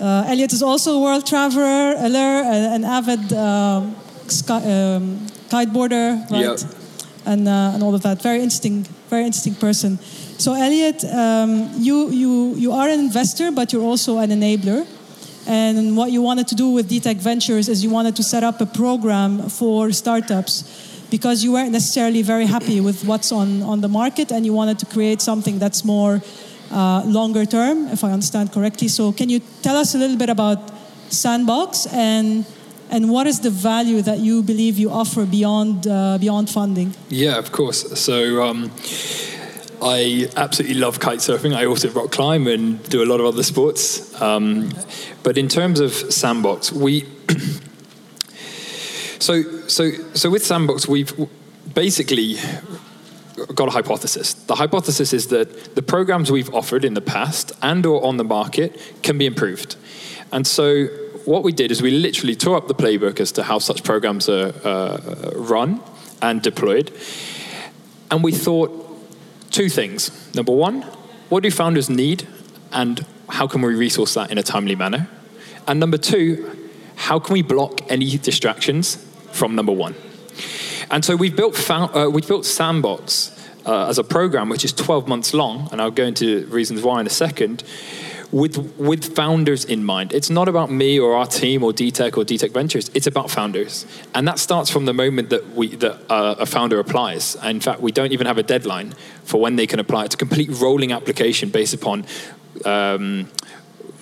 Uh, 0.00 0.24
Elliott 0.28 0.52
is 0.52 0.62
also 0.62 0.98
a 0.98 1.00
world 1.00 1.26
traveler, 1.26 1.94
an 1.96 2.84
avid 2.84 3.32
um, 3.32 3.96
sky, 4.28 4.58
um, 4.58 5.18
kiteboarder, 5.48 6.30
right? 6.30 6.40
Yep. 6.40 6.58
And, 7.24 7.48
uh, 7.48 7.72
and 7.74 7.82
all 7.82 7.94
of 7.94 8.02
that. 8.02 8.22
Very 8.22 8.36
interesting, 8.36 8.84
very 9.10 9.24
interesting 9.24 9.54
person. 9.54 9.98
So, 10.38 10.54
Elliott, 10.54 11.02
um, 11.04 11.70
you, 11.78 12.10
you, 12.10 12.54
you 12.54 12.72
are 12.72 12.88
an 12.88 13.00
investor, 13.00 13.50
but 13.50 13.72
you're 13.72 13.82
also 13.82 14.18
an 14.18 14.30
enabler. 14.30 14.86
And 15.48 15.96
what 15.96 16.12
you 16.12 16.22
wanted 16.22 16.46
to 16.48 16.54
do 16.54 16.70
with 16.70 16.90
Dtec 16.90 17.16
Ventures 17.16 17.68
is 17.68 17.82
you 17.82 17.90
wanted 17.90 18.16
to 18.16 18.22
set 18.22 18.44
up 18.44 18.60
a 18.60 18.66
program 18.66 19.48
for 19.48 19.90
startups 19.92 20.85
because 21.10 21.44
you 21.44 21.52
weren't 21.52 21.72
necessarily 21.72 22.22
very 22.22 22.46
happy 22.46 22.80
with 22.80 23.04
what's 23.04 23.32
on, 23.32 23.62
on 23.62 23.80
the 23.80 23.88
market 23.88 24.32
and 24.32 24.44
you 24.44 24.52
wanted 24.52 24.78
to 24.80 24.86
create 24.86 25.20
something 25.20 25.58
that's 25.58 25.84
more 25.84 26.22
uh, 26.70 27.02
longer 27.04 27.44
term, 27.44 27.88
if 27.88 28.02
I 28.02 28.10
understand 28.10 28.52
correctly. 28.52 28.88
So, 28.88 29.12
can 29.12 29.28
you 29.28 29.40
tell 29.62 29.76
us 29.76 29.94
a 29.94 29.98
little 29.98 30.16
bit 30.16 30.28
about 30.28 30.58
Sandbox 31.10 31.86
and 31.86 32.44
and 32.88 33.10
what 33.10 33.26
is 33.26 33.40
the 33.40 33.50
value 33.50 34.00
that 34.02 34.20
you 34.20 34.42
believe 34.42 34.78
you 34.78 34.90
offer 34.90 35.26
beyond 35.26 35.86
uh, 35.86 36.18
beyond 36.18 36.50
funding? 36.50 36.94
Yeah, 37.08 37.38
of 37.38 37.52
course. 37.52 37.98
So. 37.98 38.42
Um, 38.42 38.70
I 39.82 40.28
absolutely 40.36 40.78
love 40.78 41.00
kite 41.00 41.18
surfing. 41.18 41.54
I 41.54 41.66
also 41.66 41.90
rock 41.90 42.10
climb 42.10 42.46
and 42.46 42.82
do 42.88 43.02
a 43.02 43.04
lot 43.04 43.20
of 43.20 43.26
other 43.26 43.42
sports. 43.42 44.18
Um, 44.22 44.70
but 45.22 45.36
in 45.36 45.48
terms 45.48 45.80
of 45.80 45.92
Sandbox, 45.92 46.72
we 46.72 47.04
So, 49.18 49.42
so, 49.68 49.90
so 50.14 50.30
with 50.30 50.44
Sandbox, 50.44 50.86
we've 50.86 51.12
basically 51.74 52.36
got 53.54 53.68
a 53.68 53.70
hypothesis. 53.70 54.34
The 54.34 54.54
hypothesis 54.54 55.12
is 55.12 55.28
that 55.28 55.74
the 55.74 55.82
programs 55.82 56.30
we've 56.30 56.52
offered 56.54 56.84
in 56.84 56.94
the 56.94 57.00
past 57.00 57.52
and 57.62 57.84
or 57.84 58.04
on 58.04 58.16
the 58.16 58.24
market 58.24 58.80
can 59.02 59.18
be 59.18 59.26
improved. 59.26 59.76
And 60.32 60.46
so 60.46 60.86
what 61.24 61.42
we 61.42 61.52
did 61.52 61.70
is 61.70 61.82
we 61.82 61.90
literally 61.90 62.34
tore 62.34 62.56
up 62.56 62.68
the 62.68 62.74
playbook 62.74 63.20
as 63.20 63.32
to 63.32 63.42
how 63.42 63.58
such 63.58 63.82
programs 63.82 64.28
are 64.28 64.52
uh, 64.64 65.32
run 65.34 65.80
and 66.22 66.40
deployed. 66.40 66.92
And 68.10 68.22
we 68.22 68.32
thought 68.32 68.70
two 69.50 69.68
things. 69.68 70.34
Number 70.34 70.52
one, 70.52 70.82
what 71.28 71.42
do 71.42 71.50
founders 71.50 71.90
need 71.90 72.26
and 72.72 73.04
how 73.28 73.46
can 73.46 73.60
we 73.62 73.74
resource 73.74 74.14
that 74.14 74.30
in 74.30 74.38
a 74.38 74.42
timely 74.42 74.76
manner? 74.76 75.08
And 75.66 75.80
number 75.80 75.98
two, 75.98 76.65
how 76.96 77.18
can 77.18 77.34
we 77.34 77.42
block 77.42 77.80
any 77.88 78.18
distractions 78.18 78.96
from 79.32 79.54
number 79.54 79.72
one? 79.72 79.94
And 80.90 81.04
so 81.04 81.16
we've 81.16 81.36
built, 81.36 81.70
uh, 81.70 82.10
we've 82.12 82.26
built 82.26 82.44
Sandbox 82.44 83.32
uh, 83.64 83.86
as 83.86 83.98
a 83.98 84.04
program, 84.04 84.48
which 84.48 84.64
is 84.64 84.72
12 84.72 85.08
months 85.08 85.34
long, 85.34 85.68
and 85.72 85.80
I'll 85.80 85.90
go 85.90 86.04
into 86.04 86.46
reasons 86.46 86.82
why 86.82 87.00
in 87.00 87.06
a 87.06 87.10
second, 87.10 87.64
with, 88.32 88.76
with 88.76 89.14
founders 89.14 89.64
in 89.64 89.84
mind. 89.84 90.12
It's 90.12 90.30
not 90.30 90.48
about 90.48 90.70
me 90.70 90.98
or 90.98 91.14
our 91.14 91.26
team 91.26 91.62
or 91.62 91.72
Dtec 91.72 92.16
or 92.16 92.24
Dtec 92.24 92.52
Ventures. 92.52 92.90
It's 92.94 93.06
about 93.06 93.30
founders. 93.30 93.86
And 94.14 94.26
that 94.26 94.38
starts 94.38 94.70
from 94.70 94.84
the 94.84 94.92
moment 94.92 95.30
that, 95.30 95.54
we, 95.54 95.76
that 95.76 95.98
uh, 96.10 96.36
a 96.38 96.46
founder 96.46 96.78
applies. 96.78 97.36
In 97.44 97.60
fact, 97.60 97.80
we 97.80 97.92
don't 97.92 98.12
even 98.12 98.26
have 98.26 98.38
a 98.38 98.42
deadline 98.42 98.94
for 99.24 99.40
when 99.40 99.56
they 99.56 99.66
can 99.66 99.78
apply. 99.78 100.06
It's 100.06 100.14
a 100.14 100.18
complete 100.18 100.50
rolling 100.50 100.92
application 100.92 101.50
based 101.50 101.74
upon 101.74 102.04
um, 102.64 103.28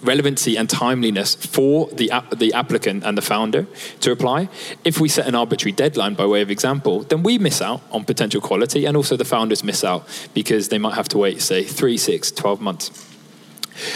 relevancy 0.05 0.57
and 0.57 0.69
timeliness 0.69 1.35
for 1.35 1.89
the, 1.89 2.11
the 2.37 2.53
applicant 2.53 3.05
and 3.05 3.17
the 3.17 3.23
founder 3.23 3.67
to 4.01 4.13
apply. 4.13 4.49
If 4.85 5.01
we 5.01 5.09
set 5.09 5.27
an 5.27 5.35
arbitrary 5.35 5.73
deadline 5.73 6.15
by 6.15 6.27
way 6.27 6.43
of 6.43 6.51
example, 6.51 7.01
then 7.03 7.23
we 7.23 7.39
miss 7.39 7.61
out 7.61 7.83
on 7.91 8.05
potential 8.05 8.41
quality 8.41 8.85
and 8.85 8.97
also 8.97 9.17
the 9.17 9.25
founders 9.25 9.65
miss 9.65 9.85
out 9.85 10.07
because 10.35 10.69
they 10.69 10.79
might 10.79 10.95
have 10.95 11.09
to 11.09 11.19
wait, 11.19 11.41
say, 11.41 11.65
three, 11.65 11.97
six, 11.97 12.31
12 12.31 12.61
months. 12.61 13.11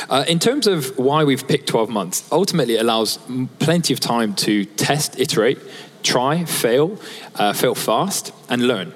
Uh, 0.08 0.24
in 0.26 0.38
terms 0.38 0.66
of 0.66 0.98
why 0.98 1.24
we've 1.24 1.46
picked 1.46 1.68
12 1.68 1.88
months, 1.88 2.28
ultimately 2.32 2.74
it 2.74 2.80
allows 2.80 3.18
plenty 3.58 3.92
of 3.92 4.00
time 4.00 4.34
to 4.34 4.64
test, 4.64 5.18
iterate, 5.18 5.58
try, 6.02 6.44
fail, 6.44 6.98
uh, 7.36 7.52
fail 7.52 7.74
fast, 7.74 8.32
and 8.48 8.66
learn. 8.66 8.92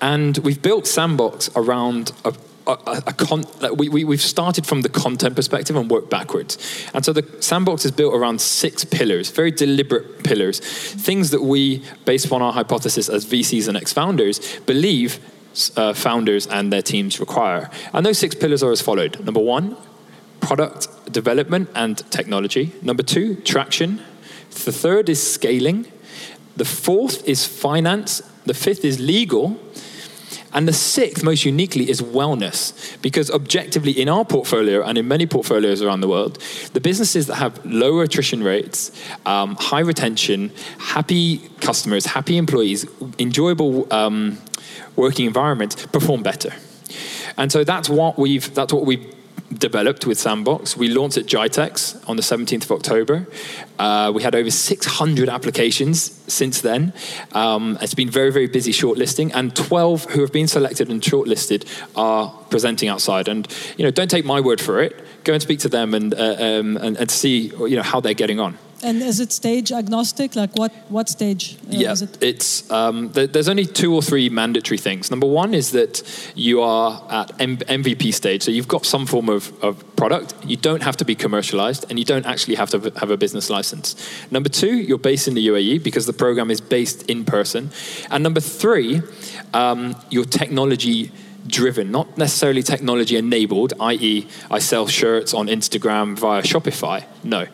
And 0.00 0.38
we've 0.38 0.60
built 0.60 0.86
Sandbox 0.86 1.50
around 1.56 2.12
a 2.24 2.34
a, 2.66 3.02
a 3.06 3.12
con- 3.12 3.44
we, 3.76 3.88
we, 3.88 4.04
we've 4.04 4.22
started 4.22 4.66
from 4.66 4.82
the 4.82 4.88
content 4.88 5.36
perspective 5.36 5.76
and 5.76 5.90
worked 5.90 6.10
backwards. 6.10 6.58
And 6.94 7.04
so 7.04 7.12
the 7.12 7.26
sandbox 7.40 7.84
is 7.84 7.90
built 7.90 8.14
around 8.14 8.40
six 8.40 8.84
pillars, 8.84 9.30
very 9.30 9.50
deliberate 9.50 10.24
pillars, 10.24 10.60
things 10.60 11.30
that 11.30 11.42
we, 11.42 11.82
based 12.04 12.26
upon 12.26 12.42
our 12.42 12.52
hypothesis 12.52 13.08
as 13.08 13.26
VCs 13.26 13.68
and 13.68 13.76
ex 13.76 13.92
founders, 13.92 14.58
believe 14.60 15.18
uh, 15.76 15.92
founders 15.92 16.46
and 16.46 16.72
their 16.72 16.82
teams 16.82 17.20
require. 17.20 17.70
And 17.92 18.04
those 18.04 18.18
six 18.18 18.34
pillars 18.34 18.62
are 18.62 18.72
as 18.72 18.80
followed 18.80 19.20
number 19.24 19.40
one, 19.40 19.76
product 20.40 21.12
development 21.12 21.70
and 21.74 21.98
technology, 22.10 22.72
number 22.82 23.02
two, 23.02 23.36
traction, 23.36 24.00
the 24.64 24.72
third 24.72 25.08
is 25.08 25.20
scaling, 25.20 25.86
the 26.56 26.64
fourth 26.64 27.26
is 27.28 27.44
finance, 27.44 28.22
the 28.46 28.54
fifth 28.54 28.84
is 28.84 29.00
legal. 29.00 29.60
And 30.54 30.68
the 30.68 30.72
sixth, 30.72 31.24
most 31.24 31.44
uniquely, 31.44 31.90
is 31.90 32.00
wellness. 32.00 33.00
Because 33.02 33.30
objectively, 33.30 33.92
in 33.92 34.08
our 34.08 34.24
portfolio 34.24 34.82
and 34.82 34.96
in 34.96 35.08
many 35.08 35.26
portfolios 35.26 35.82
around 35.82 36.00
the 36.00 36.08
world, 36.08 36.38
the 36.72 36.80
businesses 36.80 37.26
that 37.26 37.36
have 37.36 37.64
lower 37.66 38.04
attrition 38.04 38.42
rates, 38.42 38.92
um, 39.26 39.56
high 39.56 39.80
retention, 39.80 40.52
happy 40.78 41.38
customers, 41.60 42.06
happy 42.06 42.36
employees, 42.36 42.86
enjoyable 43.18 43.92
um, 43.92 44.38
working 44.96 45.26
environments 45.26 45.86
perform 45.86 46.22
better. 46.22 46.52
And 47.36 47.50
so 47.50 47.64
that's 47.64 47.88
what 47.88 48.18
we've 48.18 48.54
that's 48.54 48.72
what 48.72 48.86
we've 48.86 49.12
developed 49.58 50.06
with 50.06 50.18
Sandbox. 50.18 50.76
We 50.76 50.88
launched 50.88 51.16
at 51.16 51.26
GITEX 51.26 52.08
on 52.08 52.16
the 52.16 52.22
17th 52.22 52.64
of 52.64 52.72
October. 52.72 53.26
Uh, 53.78 54.12
we 54.14 54.22
had 54.22 54.34
over 54.34 54.50
600 54.50 55.28
applications 55.28 56.20
since 56.32 56.60
then. 56.60 56.92
Um, 57.32 57.78
it's 57.80 57.94
been 57.94 58.10
very, 58.10 58.30
very 58.30 58.46
busy 58.46 58.72
shortlisting, 58.72 59.30
and 59.34 59.54
12 59.54 60.04
who 60.10 60.20
have 60.20 60.32
been 60.32 60.48
selected 60.48 60.88
and 60.88 61.00
shortlisted 61.02 61.66
are 61.96 62.30
presenting 62.50 62.88
outside. 62.88 63.28
And 63.28 63.48
you 63.76 63.84
know, 63.84 63.90
don't 63.90 64.10
take 64.10 64.24
my 64.24 64.40
word 64.40 64.60
for 64.60 64.80
it. 64.80 65.04
Go 65.24 65.32
and 65.32 65.42
speak 65.42 65.60
to 65.60 65.68
them 65.68 65.94
and, 65.94 66.14
uh, 66.14 66.36
um, 66.38 66.76
and, 66.76 66.96
and 66.96 67.10
see 67.10 67.52
you 67.58 67.76
know 67.76 67.82
how 67.82 68.00
they're 68.00 68.14
getting 68.14 68.40
on. 68.40 68.58
And 68.84 69.02
is 69.02 69.18
it 69.18 69.32
stage 69.32 69.72
agnostic? 69.72 70.36
Like 70.36 70.54
what, 70.56 70.70
what 70.90 71.08
stage? 71.08 71.56
Uh, 71.62 71.68
yeah, 71.70 71.92
it? 71.92 72.22
it's 72.22 72.70
um, 72.70 73.10
th- 73.10 73.32
there's 73.32 73.48
only 73.48 73.64
two 73.64 73.94
or 73.94 74.02
three 74.02 74.28
mandatory 74.28 74.76
things. 74.76 75.10
Number 75.10 75.26
one 75.26 75.54
is 75.54 75.70
that 75.70 76.02
you 76.34 76.60
are 76.60 77.02
at 77.10 77.32
M- 77.40 77.56
MVP 77.56 78.12
stage, 78.12 78.42
so 78.42 78.50
you've 78.50 78.68
got 78.68 78.84
some 78.84 79.06
form 79.06 79.30
of, 79.30 79.52
of 79.64 79.96
product. 79.96 80.34
You 80.44 80.58
don't 80.58 80.82
have 80.82 80.98
to 80.98 81.04
be 81.06 81.14
commercialized, 81.14 81.86
and 81.88 81.98
you 81.98 82.04
don't 82.04 82.26
actually 82.26 82.56
have 82.56 82.68
to 82.70 82.92
have 82.96 83.10
a 83.10 83.16
business 83.16 83.48
license. 83.48 83.96
Number 84.30 84.50
two, 84.50 84.76
you're 84.76 84.98
based 84.98 85.28
in 85.28 85.34
the 85.34 85.46
UAE 85.48 85.82
because 85.82 86.04
the 86.04 86.12
program 86.12 86.50
is 86.50 86.60
based 86.60 87.10
in 87.10 87.24
person. 87.24 87.70
And 88.10 88.22
number 88.22 88.40
three, 88.40 89.00
um, 89.54 89.96
your 90.10 90.26
technology 90.26 91.10
driven, 91.46 91.90
not 91.90 92.18
necessarily 92.18 92.62
technology 92.62 93.16
enabled, 93.16 93.72
i.e., 93.80 94.26
I 94.50 94.58
sell 94.58 94.86
shirts 94.86 95.32
on 95.32 95.46
Instagram 95.48 96.18
via 96.18 96.42
Shopify. 96.42 97.04
No 97.22 97.46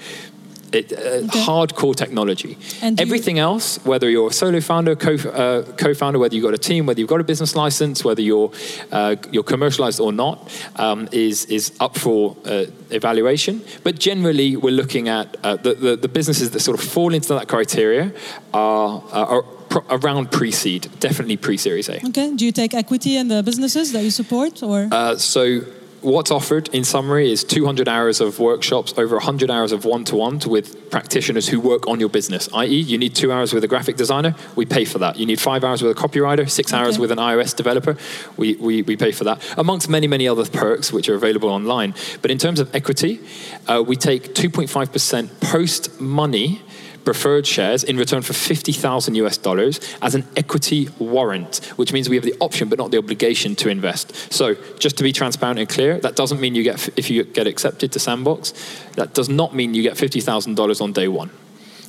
it, 0.72 0.92
uh, 0.92 0.96
okay. 0.96 1.40
hardcore 1.40 1.94
technology. 1.94 2.56
And 2.82 3.00
Everything 3.00 3.36
you... 3.36 3.42
else, 3.42 3.78
whether 3.84 4.08
you're 4.08 4.28
a 4.28 4.32
solo 4.32 4.60
founder, 4.60 4.96
co, 4.96 5.14
uh, 5.14 5.62
co-founder, 5.76 6.18
whether 6.18 6.34
you've 6.34 6.44
got 6.44 6.54
a 6.54 6.58
team, 6.58 6.86
whether 6.86 7.00
you've 7.00 7.08
got 7.08 7.20
a 7.20 7.24
business 7.24 7.54
license, 7.56 8.04
whether 8.04 8.22
you're 8.22 8.50
uh, 8.92 9.16
you're 9.30 9.42
commercialized 9.42 10.00
or 10.00 10.12
not, 10.12 10.36
um, 10.76 11.08
is 11.12 11.44
is 11.46 11.72
up 11.80 11.96
for 11.96 12.36
uh, 12.44 12.66
evaluation. 12.90 13.62
But 13.82 13.98
generally, 13.98 14.56
we're 14.56 14.70
looking 14.70 15.08
at 15.08 15.36
uh, 15.42 15.56
the, 15.56 15.74
the, 15.74 15.96
the 15.96 16.08
businesses 16.08 16.50
that 16.50 16.60
sort 16.60 16.78
of 16.78 16.84
fall 16.84 17.14
into 17.14 17.34
that 17.34 17.48
criteria 17.48 18.12
are, 18.52 19.02
are 19.12 19.44
around 19.88 20.32
pre-seed, 20.32 20.88
definitely 20.98 21.36
pre-series 21.36 21.88
A. 21.88 22.04
Okay. 22.08 22.34
Do 22.34 22.44
you 22.44 22.52
take 22.52 22.74
equity 22.74 23.16
in 23.16 23.28
the 23.28 23.42
businesses 23.42 23.92
that 23.92 24.02
you 24.02 24.10
support, 24.10 24.62
or? 24.62 24.88
Uh, 24.90 25.16
so 25.16 25.60
what's 26.02 26.30
offered 26.30 26.68
in 26.68 26.84
summary 26.84 27.30
is 27.30 27.44
200 27.44 27.88
hours 27.88 28.20
of 28.20 28.38
workshops, 28.38 28.94
over 28.96 29.16
100 29.16 29.50
hours 29.50 29.72
of 29.72 29.84
one 29.84 30.04
to 30.04 30.16
one 30.16 30.40
with 30.46 30.90
practitioners 30.90 31.48
who 31.48 31.60
work 31.60 31.86
on 31.88 32.00
your 32.00 32.08
business. 32.08 32.48
I.e., 32.52 32.80
you 32.80 32.98
need 32.98 33.14
two 33.14 33.32
hours 33.32 33.52
with 33.52 33.64
a 33.64 33.68
graphic 33.68 33.96
designer, 33.96 34.34
we 34.56 34.66
pay 34.66 34.84
for 34.84 34.98
that. 34.98 35.18
You 35.18 35.26
need 35.26 35.40
five 35.40 35.64
hours 35.64 35.82
with 35.82 35.96
a 35.96 36.00
copywriter, 36.00 36.48
six 36.48 36.72
okay. 36.72 36.82
hours 36.82 36.98
with 36.98 37.10
an 37.10 37.18
iOS 37.18 37.54
developer, 37.54 37.96
we, 38.36 38.54
we, 38.56 38.82
we 38.82 38.96
pay 38.96 39.12
for 39.12 39.24
that. 39.24 39.42
Amongst 39.58 39.88
many, 39.88 40.06
many 40.06 40.28
other 40.28 40.46
perks 40.46 40.92
which 40.92 41.08
are 41.08 41.14
available 41.14 41.48
online. 41.48 41.94
But 42.22 42.30
in 42.30 42.38
terms 42.38 42.60
of 42.60 42.74
equity, 42.74 43.20
uh, 43.68 43.82
we 43.86 43.96
take 43.96 44.34
2.5% 44.34 45.40
post-money 45.40 46.62
preferred 47.10 47.44
shares 47.44 47.82
in 47.82 47.96
return 47.96 48.22
for 48.22 48.34
50,000 48.34 49.16
US 49.16 49.36
dollars 49.36 49.80
as 50.00 50.14
an 50.14 50.24
equity 50.36 50.88
warrant, 51.00 51.56
which 51.74 51.92
means 51.92 52.08
we 52.08 52.14
have 52.14 52.24
the 52.24 52.36
option 52.38 52.68
but 52.68 52.78
not 52.78 52.92
the 52.92 52.98
obligation 52.98 53.56
to 53.56 53.68
invest. 53.68 54.06
So, 54.32 54.44
just 54.78 54.96
to 54.98 55.02
be 55.02 55.12
transparent 55.12 55.58
and 55.58 55.68
clear, 55.68 55.98
that 56.06 56.14
doesn't 56.14 56.40
mean 56.40 56.54
you 56.54 56.62
get, 56.62 56.88
if 56.96 57.10
you 57.10 57.24
get 57.24 57.46
accepted 57.48 57.90
to 57.94 57.98
Sandbox, 57.98 58.54
that 58.94 59.12
does 59.12 59.28
not 59.28 59.50
mean 59.58 59.74
you 59.74 59.82
get 59.82 59.96
$50,000 59.96 60.80
on 60.80 60.92
day 60.92 61.08
one. 61.08 61.30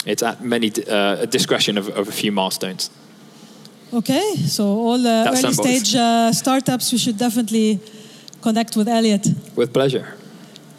It's 0.07 0.23
at 0.23 0.41
many 0.41 0.71
uh, 0.89 1.25
discretion 1.25 1.77
of, 1.77 1.85
of 1.89 2.07
a 2.07 2.15
few 2.21 2.31
milestones. 2.31 2.89
Okay, 3.93 4.35
so 4.55 4.63
all 4.65 4.97
the 4.97 5.03
That's 5.03 5.43
early 5.43 5.53
Sandbox. 5.53 5.69
stage 5.69 5.95
uh, 5.95 6.33
startups, 6.33 6.91
you 6.93 6.97
should 6.97 7.19
definitely 7.19 7.79
connect 8.41 8.75
with 8.75 8.87
Elliott. 8.87 9.27
With 9.55 9.71
pleasure. 9.71 10.15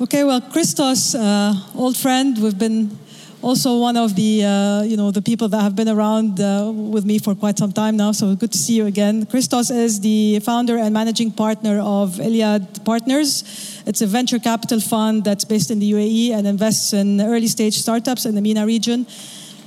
Okay, 0.01 0.25
well, 0.25 0.41
Christos, 0.41 1.15
uh, 1.15 1.55
old 1.77 1.97
friend, 1.97 2.37
we've 2.43 2.59
been 2.59 2.99
also 3.43 3.79
one 3.79 3.97
of 3.97 4.15
the 4.15 4.45
uh, 4.45 4.83
you 4.83 4.97
know 4.97 5.11
the 5.11 5.21
people 5.21 5.49
that 5.49 5.61
have 5.61 5.75
been 5.75 5.89
around 5.89 6.41
uh, 6.41 6.71
with 6.73 7.05
me 7.05 7.19
for 7.19 7.35
quite 7.35 7.59
some 7.59 7.73
time 7.73 7.97
now. 7.97 8.13
So 8.13 8.35
good 8.35 8.53
to 8.53 8.59
see 8.59 8.75
you 8.75 8.87
again. 8.87 9.27
Christos 9.27 9.71
is 9.71 10.01
the 10.01 10.41
founder 10.41 10.79
and 10.79 10.95
managing 10.95 11.33
partner 11.33 11.81
of 11.81 12.21
Iliad 12.21 12.85
Partners. 12.85 13.83
It's 13.87 14.01
a 14.01 14.07
venture 14.07 14.39
capital 14.39 14.81
fund 14.81 15.25
that's 15.25 15.45
based 15.45 15.71
in 15.71 15.81
the 15.81 15.91
UAE 15.93 16.31
and 16.31 16.47
invests 16.47 16.93
in 16.93 17.21
early 17.21 17.49
stage 17.49 17.77
startups 17.79 18.25
in 18.25 18.35
the 18.35 18.41
MENA 18.41 18.65
region. 18.65 19.07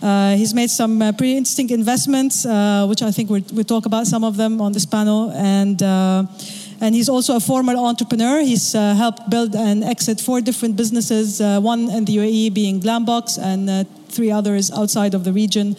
Uh, 0.02 0.36
he's 0.36 0.54
made 0.54 0.70
some 0.70 1.02
uh, 1.02 1.12
pretty 1.14 1.36
interesting 1.36 1.70
investments, 1.70 2.46
uh, 2.46 2.86
which 2.88 3.02
I 3.02 3.12
think 3.12 3.30
we'll, 3.30 3.64
talk 3.64 3.86
about 3.86 4.06
some 4.06 4.24
of 4.24 4.38
them 4.38 4.62
on 4.62 4.72
this 4.72 4.86
panel. 4.86 5.32
And 5.32 5.82
uh, 5.82 6.26
and 6.82 6.94
he's 6.94 7.10
also 7.10 7.36
a 7.36 7.40
former 7.40 7.74
entrepreneur. 7.76 8.42
He's 8.42 8.76
uh, 8.76 8.94
helped 8.96 9.30
build 9.30 9.56
and 9.56 9.84
exit 9.84 10.20
four 10.20 10.42
different 10.42 10.76
businesses, 10.76 11.40
uh, 11.40 11.60
one 11.60 11.90
in 11.90 12.06
the 12.06 12.18
UAE 12.18 12.54
being 12.54 12.82
Glambox, 12.82 13.38
and 13.42 13.70
uh, 13.70 13.84
three 14.10 14.32
others 14.32 14.72
outside 14.72 15.14
of 15.14 15.24
the 15.24 15.32
region. 15.32 15.76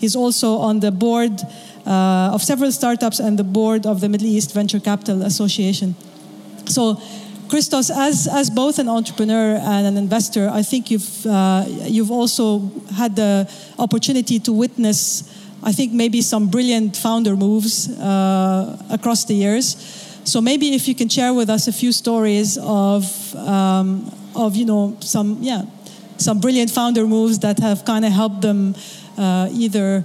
He's 0.00 0.16
also 0.16 0.56
on 0.56 0.80
the 0.80 0.90
board 0.90 1.40
uh, 1.86 2.30
of 2.34 2.42
several 2.42 2.72
startups 2.72 3.20
and 3.20 3.38
the 3.38 3.44
board 3.44 3.86
of 3.86 4.00
the 4.00 4.08
Middle 4.08 4.26
East 4.26 4.52
Venture 4.52 4.80
Capital 4.80 5.22
Association. 5.22 5.94
So, 6.66 7.00
Christos, 7.48 7.90
as, 7.90 8.28
as 8.28 8.48
both 8.48 8.78
an 8.78 8.88
entrepreneur 8.88 9.56
and 9.56 9.86
an 9.86 9.96
investor, 9.96 10.48
I 10.48 10.62
think 10.62 10.90
you've, 10.90 11.26
uh, 11.26 11.64
you've 11.66 12.10
also 12.10 12.70
had 12.94 13.16
the 13.16 13.50
opportunity 13.76 14.38
to 14.38 14.52
witness, 14.52 15.24
I 15.62 15.72
think, 15.72 15.92
maybe 15.92 16.22
some 16.22 16.48
brilliant 16.48 16.96
founder 16.96 17.34
moves 17.34 17.90
uh, 17.98 18.80
across 18.88 19.24
the 19.24 19.34
years. 19.34 20.09
So 20.24 20.40
maybe 20.40 20.74
if 20.74 20.86
you 20.86 20.94
can 20.94 21.08
share 21.08 21.34
with 21.34 21.50
us 21.50 21.66
a 21.66 21.72
few 21.72 21.92
stories 21.92 22.58
of, 22.58 23.34
um, 23.34 24.12
of 24.36 24.54
you 24.54 24.64
know, 24.64 24.96
some, 25.00 25.38
yeah, 25.40 25.62
some 26.18 26.40
brilliant 26.40 26.70
founder 26.70 27.06
moves 27.06 27.38
that 27.40 27.58
have 27.58 27.84
kind 27.84 28.04
of 28.04 28.12
helped 28.12 28.42
them 28.42 28.74
uh, 29.16 29.48
either 29.50 30.04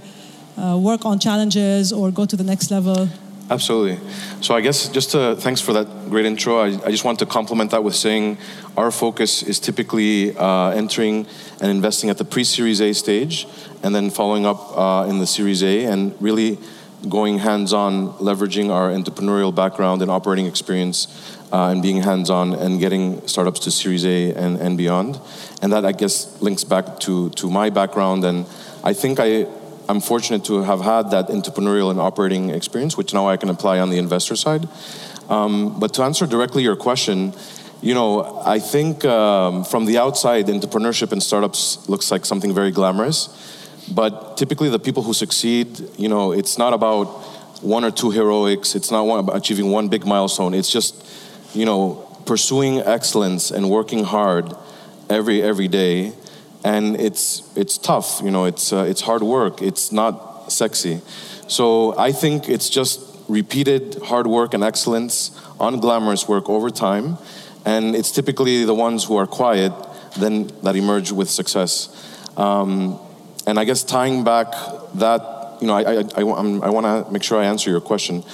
uh, 0.56 0.78
work 0.78 1.04
on 1.04 1.18
challenges 1.18 1.92
or 1.92 2.10
go 2.10 2.24
to 2.24 2.36
the 2.36 2.44
next 2.44 2.70
level? 2.70 3.08
Absolutely. 3.48 3.98
So 4.40 4.56
I 4.56 4.60
guess 4.60 4.88
just 4.88 5.12
to, 5.12 5.36
thanks 5.36 5.60
for 5.60 5.72
that 5.74 5.86
great 6.10 6.26
intro. 6.26 6.58
I, 6.58 6.66
I 6.84 6.90
just 6.90 7.04
want 7.04 7.20
to 7.20 7.26
complement 7.26 7.70
that 7.70 7.84
with 7.84 7.94
saying 7.94 8.38
our 8.76 8.90
focus 8.90 9.44
is 9.44 9.60
typically 9.60 10.36
uh, 10.36 10.70
entering 10.70 11.26
and 11.60 11.70
investing 11.70 12.10
at 12.10 12.18
the 12.18 12.24
pre-Series 12.24 12.80
A 12.80 12.92
stage, 12.92 13.46
and 13.84 13.94
then 13.94 14.10
following 14.10 14.46
up 14.46 14.76
uh, 14.76 15.08
in 15.08 15.20
the 15.20 15.26
Series 15.26 15.62
A, 15.62 15.84
and 15.84 16.20
really 16.20 16.58
going 17.08 17.38
hands-on, 17.38 18.12
leveraging 18.14 18.70
our 18.70 18.90
entrepreneurial 18.90 19.54
background 19.54 20.02
and 20.02 20.10
operating 20.10 20.46
experience, 20.46 21.08
uh, 21.52 21.68
and 21.68 21.82
being 21.82 22.02
hands-on 22.02 22.54
and 22.54 22.80
getting 22.80 23.26
startups 23.26 23.60
to 23.60 23.70
Series 23.70 24.04
A 24.04 24.32
and, 24.34 24.58
and 24.58 24.76
beyond. 24.76 25.20
And 25.62 25.72
that 25.72 25.84
I 25.84 25.92
guess 25.92 26.40
links 26.42 26.64
back 26.64 26.98
to 27.00 27.30
to 27.30 27.50
my 27.50 27.70
background, 27.70 28.24
and 28.24 28.46
I 28.84 28.92
think 28.92 29.18
I 29.20 29.46
I'm 29.88 30.00
fortunate 30.00 30.44
to 30.46 30.62
have 30.62 30.80
had 30.80 31.10
that 31.10 31.28
entrepreneurial 31.28 31.90
and 31.90 32.00
operating 32.00 32.50
experience, 32.50 32.96
which 32.96 33.14
now 33.14 33.28
I 33.28 33.36
can 33.36 33.50
apply 33.50 33.78
on 33.78 33.90
the 33.90 33.98
investor 33.98 34.36
side. 34.36 34.68
Um, 35.28 35.78
but 35.78 35.94
to 35.94 36.02
answer 36.02 36.26
directly 36.26 36.62
your 36.62 36.76
question, 36.76 37.32
you 37.82 37.94
know, 37.94 38.42
I 38.44 38.58
think 38.58 39.04
um, 39.04 39.64
from 39.64 39.84
the 39.86 39.98
outside, 39.98 40.46
entrepreneurship 40.46 41.12
and 41.12 41.22
startups 41.22 41.88
looks 41.88 42.10
like 42.10 42.24
something 42.24 42.54
very 42.54 42.70
glamorous. 42.70 43.28
But 43.92 44.36
typically, 44.36 44.68
the 44.68 44.78
people 44.78 45.02
who 45.02 45.14
succeed, 45.14 45.66
you 45.96 46.08
know, 46.08 46.32
it's 46.32 46.58
not 46.58 46.72
about 46.72 47.06
one 47.62 47.84
or 47.84 47.90
two 47.90 48.10
heroics. 48.10 48.74
It's 48.74 48.90
not 48.90 49.06
one, 49.06 49.20
about 49.20 49.36
achieving 49.36 49.70
one 49.70 49.88
big 49.88 50.06
milestone. 50.06 50.54
It's 50.54 50.70
just, 50.70 50.94
you 51.54 51.64
know, 51.64 52.06
pursuing 52.26 52.80
excellence 52.80 53.50
and 53.50 53.70
working 53.70 54.04
hard 54.04 54.54
every 55.08 55.40
every 55.42 55.68
day 55.68 56.12
and 56.66 57.00
it's 57.00 57.42
it's 57.56 57.78
tough. 57.78 58.20
You 58.24 58.32
know, 58.32 58.44
it's 58.44 58.72
uh, 58.72 58.90
it's 58.90 59.00
hard 59.00 59.22
work. 59.22 59.62
It's 59.62 59.92
not 59.92 60.50
sexy. 60.50 61.00
So 61.46 61.96
I 61.96 62.10
think 62.10 62.48
it's 62.48 62.68
just 62.68 63.00
repeated 63.28 63.96
hard 64.04 64.26
work 64.26 64.52
and 64.52 64.64
excellence, 64.64 65.30
unglamorous 65.60 66.28
work 66.28 66.48
over 66.48 66.70
time, 66.70 67.18
and 67.64 67.94
it's 67.94 68.10
typically 68.10 68.64
the 68.64 68.74
ones 68.74 69.04
who 69.04 69.16
are 69.16 69.26
quiet 69.26 69.72
then 70.18 70.50
that 70.62 70.74
emerge 70.74 71.12
with 71.12 71.30
success. 71.30 71.88
Um, 72.36 72.98
and 73.46 73.58
I 73.58 73.64
guess 73.64 73.82
tying 73.82 74.24
back 74.24 74.48
that, 74.94 75.58
you 75.60 75.66
know, 75.66 75.74
I, 75.74 75.82
I, 75.82 76.04
I, 76.16 76.20
I 76.20 76.70
want 76.70 76.86
to 76.86 77.12
make 77.12 77.22
sure 77.22 77.40
I 77.40 77.44
answer 77.44 77.70
your 77.70 77.80
question. 77.80 78.24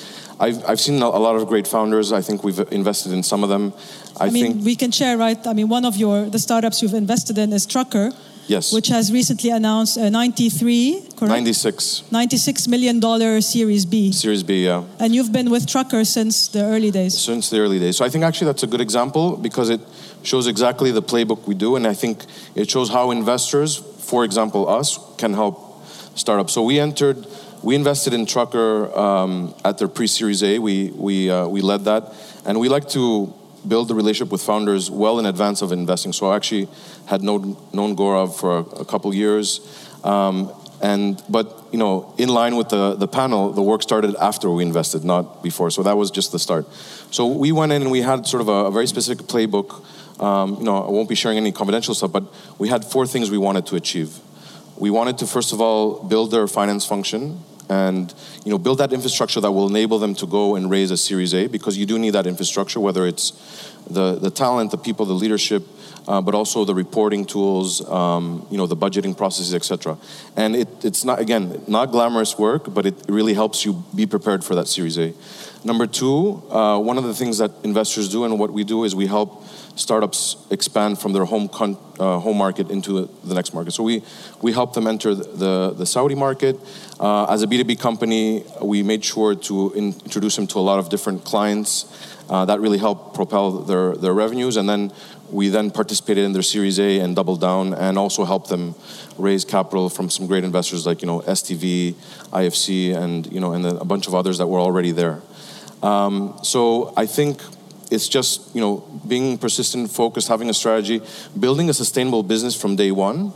I've, 0.41 0.65
I've 0.69 0.81
seen 0.81 1.01
a 1.01 1.09
lot 1.09 1.37
of 1.37 1.47
great 1.47 1.69
founders. 1.69 2.13
I 2.13 2.21
think 2.21 2.43
we've 2.43 2.59
invested 2.73 3.13
in 3.13 3.23
some 3.23 3.45
of 3.45 3.49
them. 3.49 3.73
I, 4.19 4.27
I 4.27 4.31
mean, 4.31 4.55
think 4.55 4.65
we 4.65 4.75
can 4.75 4.91
share, 4.91 5.17
right? 5.17 5.47
I 5.47 5.53
mean, 5.53 5.69
one 5.69 5.85
of 5.85 5.97
your 5.97 6.29
the 6.29 6.39
startups 6.39 6.83
you've 6.83 6.95
invested 6.95 7.39
in 7.39 7.53
is 7.53 7.67
TruKKer. 7.67 8.13
Yes. 8.49 8.73
Which 8.73 8.89
has 8.89 9.13
recently 9.13 9.51
announced 9.51 9.97
a 9.97 10.11
93, 10.11 11.11
correct? 11.17 11.31
96. 11.31 12.11
96 12.11 12.67
million 12.67 12.99
dollar 12.99 13.41
Series 13.41 13.87
B. 13.87 14.11
Series 14.11 14.43
B, 14.43 14.65
yeah. 14.65 14.83
And 14.99 15.15
you've 15.15 15.33
been 15.33 15.49
with 15.49 15.67
TruKKer 15.67 16.05
since 16.05 16.49
the 16.49 16.65
early 16.65 16.91
days. 16.91 17.17
Since 17.17 17.51
the 17.51 17.61
early 17.61 17.79
days. 17.79 17.97
So 17.97 18.05
I 18.05 18.09
think 18.09 18.25
actually 18.25 18.47
that's 18.47 18.65
a 18.65 18.67
good 18.67 18.81
example 18.81 19.37
because 19.37 19.71
it 19.71 19.81
shows 20.25 20.49
exactly 20.49 20.91
the 20.91 21.03
playbook 21.03 21.47
we 21.47 21.55
do, 21.55 21.77
and 21.77 21.87
I 21.87 21.95
think 21.95 22.25
it 22.57 22.69
shows 22.69 22.89
how 22.91 23.13
investors, 23.13 23.81
for 24.13 24.25
example, 24.27 24.69
us, 24.69 24.99
can 25.17 25.33
help 25.33 25.57
startups. 26.17 26.53
So 26.53 26.63
we 26.63 26.79
entered 26.79 27.27
we 27.63 27.75
invested 27.75 28.13
in 28.13 28.27
TruKKer 28.27 28.95
um, 28.95 29.55
at 29.65 29.79
their 29.79 29.89
pre-Series 29.89 30.43
A. 30.43 30.59
We 30.59 30.91
we 30.91 31.31
uh, 31.31 31.47
we 31.47 31.63
led 31.63 31.85
that, 31.91 32.03
and 32.45 32.61
we 32.61 32.69
like 32.69 32.87
to 32.91 33.33
build 33.67 33.89
the 33.89 33.95
relationship 33.95 34.31
with 34.31 34.43
founders 34.43 34.91
well 34.91 35.19
in 35.19 35.25
advance 35.25 35.63
of 35.63 35.73
investing. 35.73 36.13
So 36.13 36.27
I 36.31 36.37
actually 36.37 36.69
had 37.07 37.23
known 37.23 37.57
known 37.73 37.97
Gaurav 37.97 38.39
for 38.41 38.51
a, 38.59 38.63
a 38.83 38.85
couple 38.85 39.15
years, 39.15 39.47
um, 40.05 40.53
and 40.83 41.23
but 41.31 41.47
you 41.73 41.79
know 41.79 42.13
in 42.19 42.29
line 42.29 42.55
with 42.57 42.69
the 42.69 42.95
the 43.05 43.09
panel, 43.09 43.51
the 43.53 43.63
work 43.63 43.83
started 43.83 44.15
after 44.17 44.51
we 44.51 44.63
invested, 44.63 45.05
not 45.05 45.43
before. 45.43 45.71
So 45.71 45.83
that 45.85 45.97
was 45.97 46.11
just 46.11 46.33
the 46.33 46.39
start. 46.39 46.67
So 47.11 47.23
we 47.45 47.51
went 47.51 47.73
in 47.73 47.81
and 47.81 47.91
we 47.91 48.03
had 48.03 48.27
sort 48.27 48.43
of 48.43 48.49
a, 48.49 48.59
a 48.69 48.71
very 48.71 48.87
specific 48.87 49.27
playbook. 49.27 49.69
Um, 50.21 50.57
you 50.57 50.65
know, 50.65 50.85
I 50.85 50.91
won't 50.91 51.09
be 51.09 51.15
sharing 51.15 51.39
any 51.39 51.53
confidential 51.53 51.95
stuff, 51.95 52.13
but 52.13 52.25
we 52.59 52.69
had 52.69 52.85
four 52.85 53.07
things 53.07 53.31
we 53.31 53.39
wanted 53.39 53.67
to 53.67 53.77
achieve. 53.77 54.19
We 54.77 54.91
wanted 54.91 55.19
to 55.19 55.27
first 55.27 55.53
of 55.53 55.61
all 55.61 56.03
build 56.03 56.31
their 56.31 56.47
finance 56.47 56.85
function 56.85 57.41
and 57.69 58.13
you 58.45 58.51
know 58.51 58.59
build 58.59 58.79
that 58.79 58.93
infrastructure 58.93 59.41
that 59.41 59.51
will 59.51 59.69
enable 59.69 59.99
them 59.99 60.15
to 60.17 60.27
go 60.27 60.57
and 60.57 60.71
raise 60.71 60.91
a 60.91 60.97
Series 60.97 61.35
A 61.35 61.47
because 61.47 61.77
you 61.77 61.87
do 61.87 61.99
need 61.99 62.11
that 62.11 62.27
infrastructure, 62.27 62.81
whether 62.81 63.07
it's 63.07 63.33
the 63.89 64.19
the 64.19 64.31
talent, 64.31 64.71
the 64.71 64.79
people, 64.79 65.07
the 65.07 65.15
leadership, 65.15 65.63
uh, 66.09 66.21
but 66.21 66.35
also 66.35 66.65
the 66.65 66.75
reporting 66.75 67.25
tools, 67.25 67.87
um, 67.89 68.47
you 68.51 68.57
know, 68.57 68.67
the 68.67 68.77
budgeting 68.77 69.17
processes, 69.17 69.55
etc. 69.55 69.97
And 70.37 70.57
it, 70.57 70.69
it's 70.85 71.05
not 71.05 71.21
again 71.21 71.63
not 71.67 71.91
glamorous 71.91 72.39
work, 72.39 72.73
but 72.73 72.87
it 72.87 72.95
really 73.09 73.35
helps 73.35 73.65
you 73.65 73.85
be 73.95 74.07
prepared 74.07 74.45
for 74.45 74.55
that 74.55 74.69
Series 74.69 74.99
A. 74.99 75.13
Number 75.65 75.87
two, 75.87 76.43
uh, 76.51 76.79
one 76.79 76.99
of 76.99 77.05
the 77.05 77.15
things 77.15 77.39
that 77.39 77.53
investors 77.63 78.09
do 78.09 78.25
and 78.25 78.39
what 78.39 78.53
we 78.53 78.65
do 78.65 78.83
is 78.83 78.97
we 78.97 79.07
help 79.07 79.45
startups 79.77 80.37
expand 80.51 80.99
from 80.99 81.13
their 81.13 81.25
home 81.25 81.49
con- 81.49 81.79
uh, 81.99 82.19
home 82.19 82.37
market 82.37 82.71
into 82.71 83.09
the 83.25 83.35
next 83.35 83.55
market. 83.55 83.73
So 83.73 83.83
we 83.83 84.03
we 84.41 84.53
help 84.53 84.75
them 84.75 84.87
enter 84.87 85.15
the 85.15 85.73
the 85.77 85.87
Saudi 85.87 86.15
market. 86.15 86.59
Uh, 86.99 87.25
as 87.25 87.43
a 87.43 87.47
B2B 87.47 87.79
company, 87.81 88.45
we 88.61 88.83
made 88.83 89.05
sure 89.05 89.35
to 89.35 89.73
in- 89.73 89.95
introduce 90.05 90.37
them 90.37 90.47
to 90.49 90.59
a 90.59 90.65
lot 90.71 90.79
of 90.79 90.89
different 90.89 91.25
clients. 91.25 91.87
Uh, 92.33 92.47
that 92.47 92.61
really 92.61 92.79
helped 92.79 93.15
propel 93.15 93.51
their 93.51 93.95
their 93.95 94.15
revenues, 94.15 94.57
and 94.57 94.67
then 94.67 94.91
we 95.31 95.51
then 95.51 95.71
participated 95.71 96.25
in 96.25 96.33
their 96.33 96.43
Series 96.43 96.81
A 96.81 96.99
and 97.01 97.15
doubled 97.15 97.43
down, 97.43 97.75
and 97.75 97.99
also 97.99 98.25
helped 98.25 98.49
them 98.49 98.75
raise 99.19 99.45
capital 99.45 99.91
from 99.91 100.09
some 100.09 100.27
great 100.27 100.43
investors 100.43 100.87
like 100.87 101.03
you 101.03 101.07
know 101.07 101.21
STV, 101.21 101.93
IFC, 102.33 102.97
and 102.97 103.31
you 103.31 103.39
know 103.39 103.53
and 103.53 103.67
a 103.67 103.85
bunch 103.85 104.07
of 104.07 104.15
others 104.15 104.39
that 104.39 104.47
were 104.47 104.61
already 104.61 104.93
there. 104.93 105.21
Um, 105.83 106.39
so 106.43 106.95
I 106.97 107.05
think 107.05 107.43
it's 107.91 108.09
just 108.09 108.55
you 108.55 108.63
know 108.63 108.77
being 109.07 109.37
persistent, 109.37 109.91
focused, 109.91 110.29
having 110.29 110.49
a 110.49 110.55
strategy, 110.55 111.03
building 111.39 111.69
a 111.69 111.75
sustainable 111.75 112.23
business 112.23 112.59
from 112.59 112.77
day 112.77 112.93
one, 112.93 113.35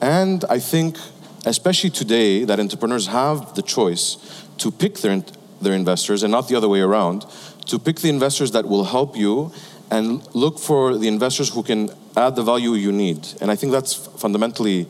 and 0.00 0.42
I 0.48 0.58
think 0.58 0.96
especially 1.44 1.90
today 1.90 2.44
that 2.44 2.58
entrepreneurs 2.58 3.08
have 3.08 3.54
the 3.56 3.62
choice 3.62 4.16
to 4.56 4.70
pick 4.70 4.94
their 5.00 5.22
their 5.60 5.74
investors 5.74 6.22
and 6.22 6.30
not 6.30 6.48
the 6.48 6.54
other 6.54 6.68
way 6.68 6.80
around, 6.80 7.26
to 7.68 7.78
pick 7.78 7.96
the 7.96 8.08
investors 8.08 8.50
that 8.52 8.66
will 8.66 8.84
help 8.84 9.16
you 9.16 9.52
and 9.90 10.22
look 10.34 10.58
for 10.58 10.98
the 10.98 11.08
investors 11.08 11.48
who 11.50 11.62
can 11.62 11.90
add 12.16 12.36
the 12.36 12.42
value 12.42 12.72
you 12.72 12.92
need. 12.92 13.26
And 13.40 13.50
I 13.50 13.56
think 13.56 13.72
that's 13.72 13.94
fundamentally 13.94 14.86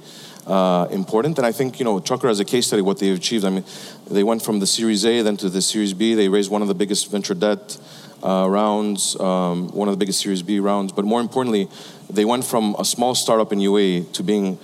uh, 0.46 0.88
important. 0.90 1.38
And 1.38 1.46
I 1.46 1.52
think, 1.52 1.78
you 1.78 1.84
know, 1.84 2.00
TruKKer 2.00 2.30
as 2.30 2.40
a 2.40 2.44
case 2.44 2.66
study, 2.66 2.82
what 2.82 2.98
they've 2.98 3.16
achieved, 3.16 3.44
I 3.44 3.50
mean, 3.50 3.64
they 4.10 4.24
went 4.24 4.42
from 4.42 4.60
the 4.60 4.66
Series 4.66 5.04
A 5.04 5.22
then 5.22 5.36
to 5.38 5.48
the 5.48 5.62
Series 5.62 5.92
B. 5.92 6.14
They 6.14 6.28
raised 6.28 6.50
one 6.50 6.62
of 6.62 6.68
the 6.68 6.74
biggest 6.74 7.10
venture 7.10 7.34
debt 7.34 7.76
uh, 8.22 8.46
rounds, 8.48 9.18
um, 9.20 9.68
one 9.68 9.88
of 9.88 9.94
the 9.94 9.98
biggest 9.98 10.20
Series 10.20 10.42
B 10.42 10.58
rounds. 10.58 10.92
But 10.92 11.04
more 11.04 11.20
importantly, 11.20 11.68
they 12.08 12.24
went 12.24 12.44
from 12.44 12.74
a 12.78 12.84
small 12.84 13.14
startup 13.14 13.52
in 13.52 13.58
UAE 13.58 14.12
to 14.14 14.22
being 14.22 14.58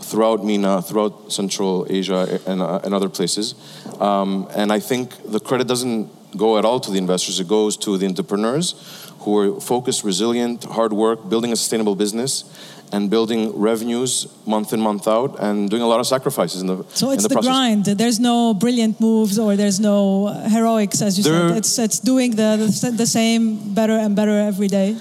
throughout 0.00 0.44
MENA, 0.44 0.82
throughout 0.82 1.30
Central 1.30 1.86
Asia, 1.88 2.40
and, 2.46 2.60
uh, 2.60 2.80
and 2.82 2.92
other 2.92 3.08
places. 3.08 3.54
Um, 4.00 4.48
and 4.56 4.72
I 4.72 4.80
think 4.80 5.14
the 5.30 5.38
credit 5.40 5.68
doesn't 5.68 6.10
go 6.36 6.58
at 6.58 6.64
all 6.64 6.80
to 6.80 6.90
the 6.90 6.98
investors, 6.98 7.40
it 7.40 7.48
goes 7.48 7.76
to 7.78 7.98
the 7.98 8.06
entrepreneurs 8.06 8.74
who 9.20 9.36
are 9.38 9.60
focused, 9.60 10.02
resilient, 10.04 10.64
hard 10.64 10.92
work, 10.92 11.28
building 11.28 11.52
a 11.52 11.56
sustainable 11.56 11.94
business 11.94 12.44
and 12.92 13.10
building 13.10 13.56
revenues 13.58 14.26
month 14.46 14.72
in 14.72 14.80
month 14.80 15.06
out 15.06 15.38
and 15.38 15.70
doing 15.70 15.82
a 15.82 15.86
lot 15.86 16.00
of 16.00 16.06
sacrifices 16.06 16.60
in 16.60 16.66
the 16.66 16.84
so 16.88 17.10
it's 17.10 17.22
the, 17.22 17.28
the 17.28 17.40
grind. 17.40 17.84
There's 17.84 18.18
no 18.18 18.54
brilliant 18.54 19.00
moves 19.00 19.38
or 19.38 19.56
there's 19.56 19.78
no 19.78 20.26
heroics 20.26 21.00
as 21.02 21.16
you 21.16 21.24
there, 21.24 21.48
said 21.48 21.58
it's 21.58 21.78
it's 21.78 22.00
doing 22.00 22.32
the, 22.32 22.56
the, 22.56 22.90
the 22.90 23.06
same 23.06 23.74
better 23.74 23.92
and 23.92 24.16
better 24.16 24.36
every 24.38 24.68
day. 24.68 24.96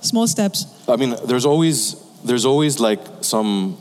Small 0.00 0.26
steps. 0.26 0.66
I 0.88 0.96
mean 0.96 1.16
there's 1.26 1.44
always 1.44 1.96
there's 2.24 2.44
always 2.44 2.78
like 2.78 3.00
some 3.20 3.76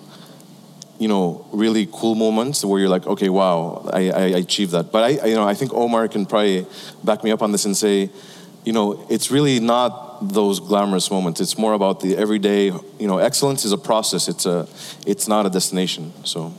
you 1.02 1.08
know 1.08 1.26
really 1.52 1.86
cool 2.00 2.16
moments 2.16 2.64
where 2.64 2.80
you're 2.82 2.96
like 2.98 3.06
okay 3.14 3.30
wow 3.40 3.90
i, 4.00 4.02
I 4.24 4.26
achieved 4.46 4.72
that 4.76 4.86
but 4.94 5.02
I, 5.10 5.12
I 5.24 5.28
you 5.32 5.36
know 5.40 5.48
i 5.54 5.56
think 5.60 5.74
omar 5.74 6.08
can 6.08 6.24
probably 6.32 6.66
back 7.04 7.24
me 7.24 7.32
up 7.36 7.42
on 7.42 7.52
this 7.52 7.66
and 7.66 7.76
say 7.76 8.10
you 8.64 8.74
know, 8.74 9.06
it's 9.10 9.32
really 9.32 9.60
not 9.60 10.34
those 10.34 10.60
glamorous 10.60 11.10
moments. 11.10 11.42
It's 11.42 11.58
more 11.58 11.74
about 11.74 12.00
the 12.00 12.16
everyday. 12.16 12.66
You 12.66 13.08
know, 13.08 13.18
excellence 13.18 13.66
is 13.66 13.72
a 13.72 13.78
process. 13.78 14.28
It's 14.28 14.46
a, 14.46 14.68
it's 15.06 15.28
not 15.28 15.46
a 15.46 15.50
destination. 15.50 16.14
So. 16.24 16.54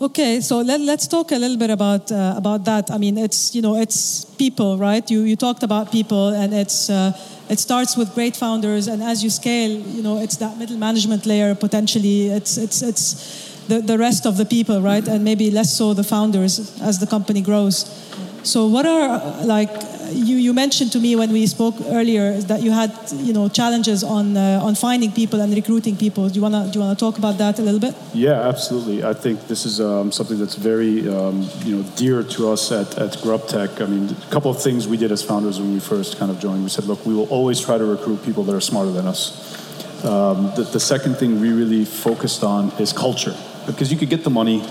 Okay, 0.00 0.40
so 0.40 0.60
let, 0.62 0.80
us 0.80 1.06
talk 1.06 1.30
a 1.30 1.36
little 1.36 1.56
bit 1.56 1.70
about 1.70 2.10
uh, 2.10 2.34
about 2.36 2.64
that. 2.64 2.90
I 2.90 2.98
mean, 2.98 3.16
it's 3.16 3.54
you 3.54 3.62
know, 3.62 3.76
it's 3.76 4.24
people, 4.24 4.76
right? 4.76 5.08
You 5.08 5.20
you 5.20 5.36
talked 5.36 5.62
about 5.62 5.92
people, 5.92 6.34
and 6.34 6.52
it's 6.52 6.90
uh, 6.90 7.12
it 7.48 7.60
starts 7.60 7.96
with 7.96 8.12
great 8.12 8.34
founders, 8.34 8.88
and 8.88 9.00
as 9.00 9.22
you 9.22 9.30
scale, 9.30 9.70
you 9.70 10.02
know, 10.02 10.18
it's 10.18 10.38
that 10.38 10.58
middle 10.58 10.76
management 10.76 11.24
layer 11.24 11.54
potentially. 11.54 12.26
It's 12.30 12.56
it's 12.56 12.82
it's 12.82 13.51
the, 13.68 13.80
the 13.80 13.98
rest 13.98 14.26
of 14.26 14.36
the 14.36 14.44
people, 14.44 14.80
right? 14.80 15.06
And 15.06 15.24
maybe 15.24 15.50
less 15.50 15.72
so 15.76 15.94
the 15.94 16.04
founders 16.04 16.80
as 16.80 16.98
the 16.98 17.06
company 17.06 17.40
grows. 17.40 17.86
So, 18.42 18.66
what 18.66 18.86
are 18.86 19.44
like 19.44 19.70
you, 20.14 20.36
you 20.36 20.52
mentioned 20.52 20.92
to 20.92 21.00
me 21.00 21.16
when 21.16 21.32
we 21.32 21.46
spoke 21.46 21.74
earlier 21.86 22.38
that 22.42 22.62
you 22.62 22.70
had 22.70 22.92
you 23.14 23.32
know 23.32 23.48
challenges 23.48 24.02
on 24.04 24.36
uh, 24.36 24.60
on 24.62 24.74
finding 24.74 25.12
people 25.12 25.40
and 25.40 25.54
recruiting 25.54 25.96
people. 25.96 26.28
Do 26.28 26.34
you 26.34 26.42
wanna 26.42 26.68
do 26.70 26.78
you 26.78 26.84
wanna 26.84 26.96
talk 26.96 27.18
about 27.18 27.38
that 27.38 27.58
a 27.58 27.62
little 27.62 27.80
bit? 27.80 27.94
Yeah, 28.12 28.48
absolutely. 28.48 29.04
I 29.04 29.14
think 29.14 29.46
this 29.48 29.64
is 29.64 29.80
um, 29.80 30.12
something 30.12 30.38
that's 30.38 30.56
very 30.56 31.08
um, 31.08 31.48
you 31.64 31.76
know 31.76 31.82
dear 31.96 32.22
to 32.22 32.50
us 32.50 32.72
at, 32.72 32.98
at 32.98 33.12
GrubTech. 33.18 33.80
I 33.80 33.86
mean, 33.86 34.10
a 34.10 34.30
couple 34.30 34.50
of 34.50 34.62
things 34.62 34.86
we 34.86 34.96
did 34.96 35.12
as 35.12 35.22
founders 35.22 35.60
when 35.60 35.72
we 35.72 35.80
first 35.80 36.18
kind 36.18 36.30
of 36.30 36.38
joined. 36.38 36.62
We 36.62 36.68
said, 36.68 36.84
look, 36.84 37.04
we 37.06 37.14
will 37.14 37.28
always 37.28 37.60
try 37.60 37.78
to 37.78 37.84
recruit 37.84 38.22
people 38.24 38.44
that 38.44 38.54
are 38.54 38.60
smarter 38.60 38.90
than 38.90 39.06
us. 39.06 39.50
Um, 40.04 40.52
the, 40.56 40.64
the 40.64 40.80
second 40.80 41.14
thing 41.14 41.40
we 41.40 41.52
really 41.52 41.84
focused 41.84 42.42
on 42.42 42.72
is 42.80 42.92
culture 42.92 43.36
because 43.66 43.90
you 43.92 43.98
could 43.98 44.10
get 44.10 44.24
the 44.24 44.30
money 44.30 44.62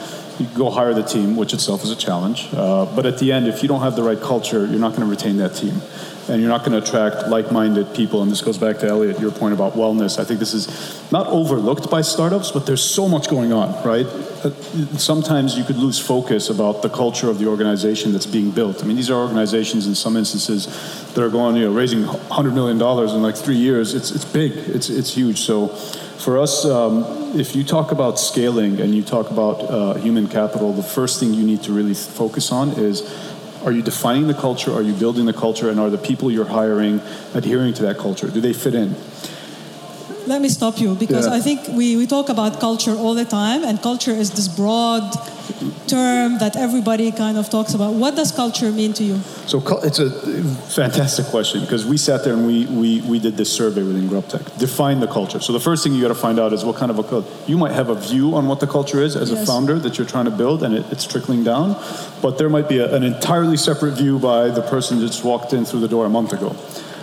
you 0.42 0.48
could 0.48 0.58
go 0.58 0.70
hire 0.70 0.94
the 0.94 1.04
team, 1.04 1.36
which 1.36 1.54
itself 1.54 1.84
is 1.84 1.92
a 1.92 1.96
challenge. 1.96 2.50
Uh, 2.54 2.86
but 2.96 3.06
at 3.06 3.20
the 3.20 3.32
end, 3.32 3.48
if 3.48 3.62
you 3.62 3.70
don't 3.70 3.82
have 3.82 3.96
the 3.96 4.04
right 4.04 4.20
culture, 4.20 4.66
you're 4.66 4.80
not 4.80 4.96
going 4.96 5.02
to 5.02 5.06
retain 5.06 5.38
that 5.38 5.56
team. 5.56 5.82
And 6.30 6.42
you're 6.42 6.50
not 6.50 6.64
going 6.64 6.72
to 6.72 6.78
attract 6.78 7.28
like 7.30 7.52
minded 7.52 7.94
people. 7.94 8.22
And 8.22 8.32
this 8.32 8.42
goes 8.42 8.58
back 8.58 8.78
to 8.80 8.88
Elliott, 8.88 9.20
your 9.20 9.32
point 9.32 9.54
about 9.54 9.74
wellness. 9.74 10.20
I 10.20 10.24
think 10.24 10.40
this 10.40 10.54
is 10.54 11.12
not 11.12 11.28
overlooked 11.28 11.90
by 11.90 12.02
startups, 12.02 12.52
but 12.52 12.66
there's 12.66 12.84
so 12.84 13.08
much 13.08 13.28
going 13.30 13.52
on, 13.52 13.84
right? 13.84 14.06
Uh, 14.06 14.52
sometimes 14.98 15.58
you 15.58 15.64
could 15.64 15.78
lose 15.78 16.00
focus 16.00 16.50
about 16.50 16.82
the 16.82 16.90
culture 16.90 17.30
of 17.30 17.40
the 17.40 17.48
organization 17.48 18.12
that's 18.12 18.26
being 18.26 18.52
built. 18.52 18.84
I 18.84 18.86
mean, 18.86 18.96
these 18.96 19.10
are 19.10 19.16
organizations 19.16 19.88
in 19.88 19.96
some 19.96 20.16
instances 20.16 20.68
that 21.14 21.24
are 21.24 21.30
going, 21.30 21.56
you 21.56 21.66
know, 21.66 21.74
raising 21.74 22.04
$100 22.04 22.54
million 22.54 22.78
in 22.80 23.22
like 23.22 23.36
three 23.36 23.58
years. 23.58 23.94
It's, 23.94 24.12
it's 24.12 24.26
big, 24.26 24.52
it's, 24.54 24.90
it's 24.90 25.14
huge. 25.14 25.40
So 25.40 25.70
for 26.22 26.38
us, 26.38 26.66
um, 26.66 27.04
if 27.36 27.56
you 27.56 27.64
talk 27.64 27.92
about 27.92 28.20
scaling 28.20 28.80
and 28.80 28.94
you 28.94 29.02
talk 29.02 29.32
about 29.32 29.62
uh, 29.62 29.94
human 29.96 30.28
capital, 30.28 30.72
the 30.72 30.84
first 30.84 31.20
thing 31.20 31.34
you 31.34 31.44
need 31.44 31.64
to 31.64 31.74
really 31.74 31.96
focus 31.96 32.52
on 32.52 32.70
is 32.72 33.02
are 33.64 33.72
you 33.72 33.82
defining 33.82 34.28
the 34.28 34.34
culture? 34.34 34.72
Are 34.74 34.82
you 34.82 34.94
building 34.94 35.26
the 35.26 35.34
culture? 35.34 35.70
And 35.70 35.80
are 35.80 35.90
the 35.90 35.98
people 35.98 36.32
you're 36.32 36.46
hiring 36.46 37.02
adhering 37.34 37.74
to 37.76 37.84
that 37.84 37.98
culture? 37.98 38.28
Do 38.30 38.42
they 38.42 38.54
fit 38.54 38.74
in? 38.74 38.96
Let 40.28 40.42
me 40.42 40.50
stop 40.50 40.80
you 40.80 40.96
because 40.96 41.28
yeah. 41.28 41.34
I 41.34 41.40
think 41.40 41.68
we, 41.70 41.96
we 41.96 42.06
talk 42.06 42.30
about 42.30 42.60
culture 42.60 42.96
all 42.96 43.16
the 43.16 43.26
time, 43.26 43.64
and 43.64 43.82
culture 43.82 44.12
is 44.12 44.32
this 44.32 44.48
broad 44.48 45.04
term 45.92 46.38
that 46.40 46.56
everybody 46.56 47.12
kind 47.12 47.38
of 47.38 47.50
talks 47.50 47.74
about. 47.74 47.94
What 47.94 48.16
does 48.16 48.32
culture 48.32 48.72
mean 48.72 48.94
to 48.94 49.04
you? 49.04 49.18
So 49.52 49.58
it's 49.84 50.00
a 50.00 50.10
fantastic 50.82 51.26
question 51.26 51.62
because 51.62 51.86
we 51.86 51.98
sat 51.98 52.24
there 52.24 52.34
and 52.34 52.48
we, 52.48 52.66
we, 52.68 53.02
we 53.02 53.20
did 53.20 53.36
this 53.36 53.52
survey 53.52 53.84
within 53.84 54.08
GrubTech. 54.08 54.58
Define 54.58 55.02
the 55.02 55.08
culture. 55.08 55.42
So 55.42 55.52
the 55.52 55.60
first 55.60 55.84
thing 55.84 55.94
you 55.94 56.02
got 56.02 56.16
to 56.20 56.24
find 56.28 56.40
out 56.40 56.54
is 56.54 56.64
what 56.64 56.78
kind 56.78 56.92
of 56.92 57.00
a 57.00 57.12
you 57.46 57.58
might 57.58 57.74
have 57.74 57.90
a 57.90 57.96
view 57.96 58.36
on 58.36 58.48
what 58.48 58.60
the 58.62 58.68
culture 58.68 59.02
is 59.02 59.16
as 59.16 59.30
yes. 59.30 59.44
a 59.44 59.46
founder 59.46 59.78
that 59.80 59.98
you're 59.98 60.08
trying 60.08 60.26
to 60.26 60.32
build 60.32 60.64
and 60.64 60.74
it, 60.74 60.86
it's 60.92 61.06
trickling 61.06 61.44
down, 61.44 61.76
but 62.22 62.38
there 62.38 62.50
might 62.50 62.70
be 62.70 62.78
a, 62.80 62.96
an 62.96 63.04
entirely 63.04 63.58
separate 63.58 63.92
view 63.92 64.18
by 64.18 64.48
the 64.48 64.62
person 64.62 65.00
that 65.00 65.08
just 65.08 65.26
walked 65.26 65.52
in 65.52 65.66
through 65.66 65.82
the 65.82 65.90
door 65.90 66.06
a 66.06 66.10
month 66.10 66.32
ago. 66.32 66.56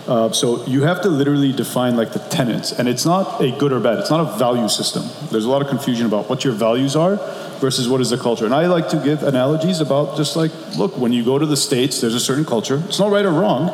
Uh, 0.08 0.32
so 0.32 0.64
you 0.64 0.84
have 0.84 1.02
to 1.02 1.10
literally 1.10 1.52
define 1.52 1.94
like 1.94 2.14
the 2.14 2.18
tenets, 2.30 2.72
and 2.72 2.88
it's 2.88 3.04
not 3.04 3.42
a 3.42 3.50
good 3.58 3.74
or 3.74 3.80
bad. 3.80 3.98
It's 3.98 4.08
not 4.08 4.20
a 4.20 4.38
value 4.38 4.66
system. 4.66 5.02
There's 5.30 5.44
a 5.44 5.50
lot 5.50 5.60
of 5.60 5.68
confusion 5.68 6.06
about 6.06 6.30
what 6.30 6.44
your 6.44 6.54
values 6.54 6.96
are 6.96 7.18
versus 7.60 7.88
what 7.88 8.00
is 8.00 8.10
the 8.10 8.18
culture. 8.18 8.44
And 8.44 8.54
I 8.54 8.66
like 8.66 8.88
to 8.90 8.96
give 8.98 9.22
analogies 9.22 9.80
about 9.80 10.16
just 10.16 10.36
like, 10.36 10.52
look, 10.76 10.96
when 10.96 11.12
you 11.12 11.24
go 11.24 11.38
to 11.38 11.46
the 11.46 11.56
states, 11.56 12.00
there's 12.00 12.14
a 12.14 12.20
certain 12.20 12.44
culture. 12.44 12.82
It's 12.86 12.98
not 12.98 13.10
right 13.10 13.24
or 13.24 13.32
wrong. 13.32 13.70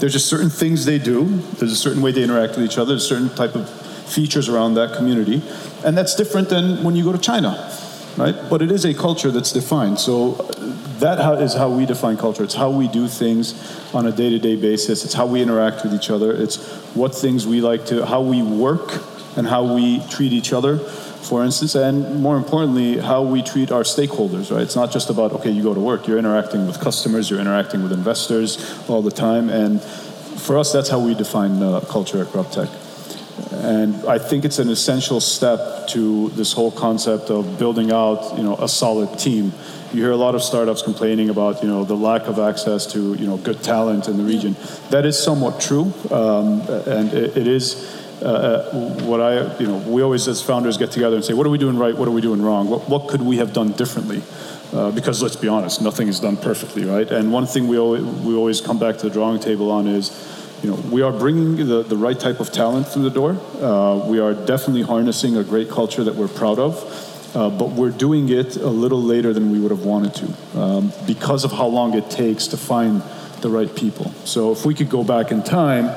There's 0.00 0.12
just 0.12 0.26
certain 0.26 0.50
things 0.50 0.84
they 0.84 0.98
do. 0.98 1.24
There's 1.58 1.72
a 1.72 1.76
certain 1.76 2.02
way 2.02 2.12
they 2.12 2.22
interact 2.22 2.56
with 2.56 2.64
each 2.64 2.78
other. 2.78 2.90
There's 2.90 3.04
a 3.04 3.08
certain 3.08 3.30
type 3.30 3.54
of 3.54 3.68
features 4.08 4.48
around 4.48 4.74
that 4.74 4.96
community, 4.96 5.42
and 5.84 5.96
that's 5.96 6.14
different 6.14 6.48
than 6.48 6.82
when 6.82 6.96
you 6.96 7.04
go 7.04 7.12
to 7.12 7.18
China, 7.18 7.70
right? 8.16 8.34
But 8.48 8.62
it 8.62 8.72
is 8.72 8.84
a 8.86 8.94
culture 8.94 9.30
that's 9.30 9.52
defined. 9.52 9.98
So 9.98 10.34
uh, 10.34 10.54
that 11.00 11.42
is 11.42 11.52
how 11.52 11.68
we 11.68 11.84
define 11.84 12.16
culture. 12.16 12.42
It's 12.42 12.54
how 12.54 12.70
we 12.70 12.88
do 12.88 13.06
things 13.06 13.54
on 13.92 14.06
a 14.06 14.12
day-to-day 14.12 14.56
basis. 14.56 15.04
It's 15.04 15.14
how 15.14 15.26
we 15.26 15.42
interact 15.42 15.84
with 15.84 15.92
each 15.92 16.10
other. 16.10 16.32
It's 16.32 16.56
what 16.94 17.14
things 17.14 17.46
we 17.46 17.60
like 17.60 17.84
to, 17.86 18.06
how 18.06 18.22
we 18.22 18.42
work, 18.42 19.02
and 19.36 19.46
how 19.46 19.74
we 19.74 20.00
treat 20.08 20.32
each 20.32 20.52
other, 20.52 20.78
for 21.28 21.44
instance, 21.44 21.74
and 21.74 22.22
more 22.22 22.36
importantly, 22.36 22.98
how 22.98 23.22
we 23.22 23.42
treat 23.42 23.70
our 23.70 23.82
stakeholders. 23.82 24.50
Right? 24.50 24.62
It's 24.62 24.76
not 24.76 24.90
just 24.90 25.10
about 25.10 25.32
okay, 25.34 25.50
you 25.50 25.62
go 25.62 25.74
to 25.74 25.80
work. 25.80 26.06
You're 26.06 26.18
interacting 26.18 26.66
with 26.66 26.80
customers. 26.80 27.28
You're 27.28 27.40
interacting 27.40 27.82
with 27.82 27.92
investors 27.92 28.58
all 28.88 29.02
the 29.02 29.10
time, 29.10 29.50
and 29.50 29.82
for 29.82 30.56
us, 30.58 30.72
that's 30.72 30.88
how 30.88 31.00
we 31.00 31.14
define 31.14 31.62
uh, 31.62 31.80
culture 31.80 32.22
at 32.22 32.28
GrubTech. 32.28 32.70
And 33.52 33.94
I 34.06 34.18
think 34.18 34.44
it's 34.44 34.58
an 34.58 34.70
essential 34.70 35.20
step 35.20 35.88
to 35.88 36.28
this 36.30 36.52
whole 36.52 36.70
concept 36.70 37.30
of 37.30 37.58
building 37.58 37.92
out, 37.92 38.36
you 38.36 38.42
know, 38.42 38.56
a 38.56 38.68
solid 38.68 39.18
team 39.18 39.52
you 39.92 40.02
hear 40.02 40.10
a 40.10 40.16
lot 40.16 40.34
of 40.34 40.42
startups 40.42 40.82
complaining 40.82 41.30
about 41.30 41.62
you 41.62 41.68
know 41.68 41.84
the 41.84 41.94
lack 41.94 42.26
of 42.26 42.38
access 42.38 42.86
to 42.92 43.14
you 43.14 43.26
know 43.26 43.38
good 43.38 43.62
talent 43.62 44.08
in 44.08 44.18
the 44.18 44.22
region. 44.22 44.54
That 44.90 45.06
is 45.06 45.18
somewhat 45.18 45.60
true, 45.60 45.92
um, 46.10 46.60
and 46.86 47.12
it, 47.12 47.36
it 47.36 47.46
is. 47.46 47.97
Uh, 48.20 48.24
uh, 48.24 48.70
what 49.04 49.20
I, 49.20 49.56
you 49.58 49.66
know, 49.66 49.78
we 49.78 50.02
always 50.02 50.26
as 50.26 50.42
founders 50.42 50.76
get 50.76 50.90
together 50.90 51.16
and 51.16 51.24
say, 51.24 51.34
what 51.34 51.46
are 51.46 51.50
we 51.50 51.58
doing 51.58 51.78
right? 51.78 51.96
What 51.96 52.08
are 52.08 52.12
we 52.12 52.20
doing 52.20 52.42
wrong? 52.42 52.68
What, 52.68 52.88
what 52.88 53.08
could 53.08 53.22
we 53.22 53.36
have 53.36 53.52
done 53.52 53.72
differently? 53.72 54.22
Uh, 54.72 54.90
because 54.90 55.22
let's 55.22 55.36
be 55.36 55.48
honest, 55.48 55.80
nothing 55.80 56.08
is 56.08 56.20
done 56.20 56.36
perfectly, 56.36 56.84
right? 56.84 57.10
And 57.10 57.32
one 57.32 57.46
thing 57.46 57.68
we 57.68 57.78
always, 57.78 58.02
we 58.02 58.34
always 58.34 58.60
come 58.60 58.78
back 58.78 58.98
to 58.98 59.08
the 59.08 59.10
drawing 59.10 59.40
table 59.40 59.70
on 59.70 59.86
is, 59.86 60.10
you 60.62 60.70
know, 60.70 60.76
we 60.90 61.02
are 61.02 61.12
bringing 61.12 61.56
the, 61.56 61.82
the 61.82 61.96
right 61.96 62.18
type 62.18 62.40
of 62.40 62.50
talent 62.50 62.88
through 62.88 63.04
the 63.04 63.10
door. 63.10 63.32
Uh, 63.62 64.04
we 64.06 64.18
are 64.18 64.34
definitely 64.34 64.82
harnessing 64.82 65.36
a 65.36 65.44
great 65.44 65.70
culture 65.70 66.02
that 66.02 66.16
we're 66.16 66.28
proud 66.28 66.58
of. 66.58 67.04
Uh, 67.34 67.50
but 67.50 67.70
we're 67.70 67.90
doing 67.90 68.30
it 68.30 68.56
a 68.56 68.68
little 68.68 69.02
later 69.02 69.34
than 69.34 69.52
we 69.52 69.60
would 69.60 69.70
have 69.70 69.84
wanted 69.84 70.14
to 70.14 70.58
um, 70.58 70.92
because 71.06 71.44
of 71.44 71.52
how 71.52 71.66
long 71.66 71.94
it 71.94 72.10
takes 72.10 72.46
to 72.48 72.56
find 72.56 73.02
the 73.42 73.50
right 73.50 73.76
people. 73.76 74.10
So 74.24 74.50
if 74.50 74.64
we 74.64 74.74
could 74.74 74.88
go 74.88 75.04
back 75.04 75.30
in 75.30 75.42
time, 75.42 75.90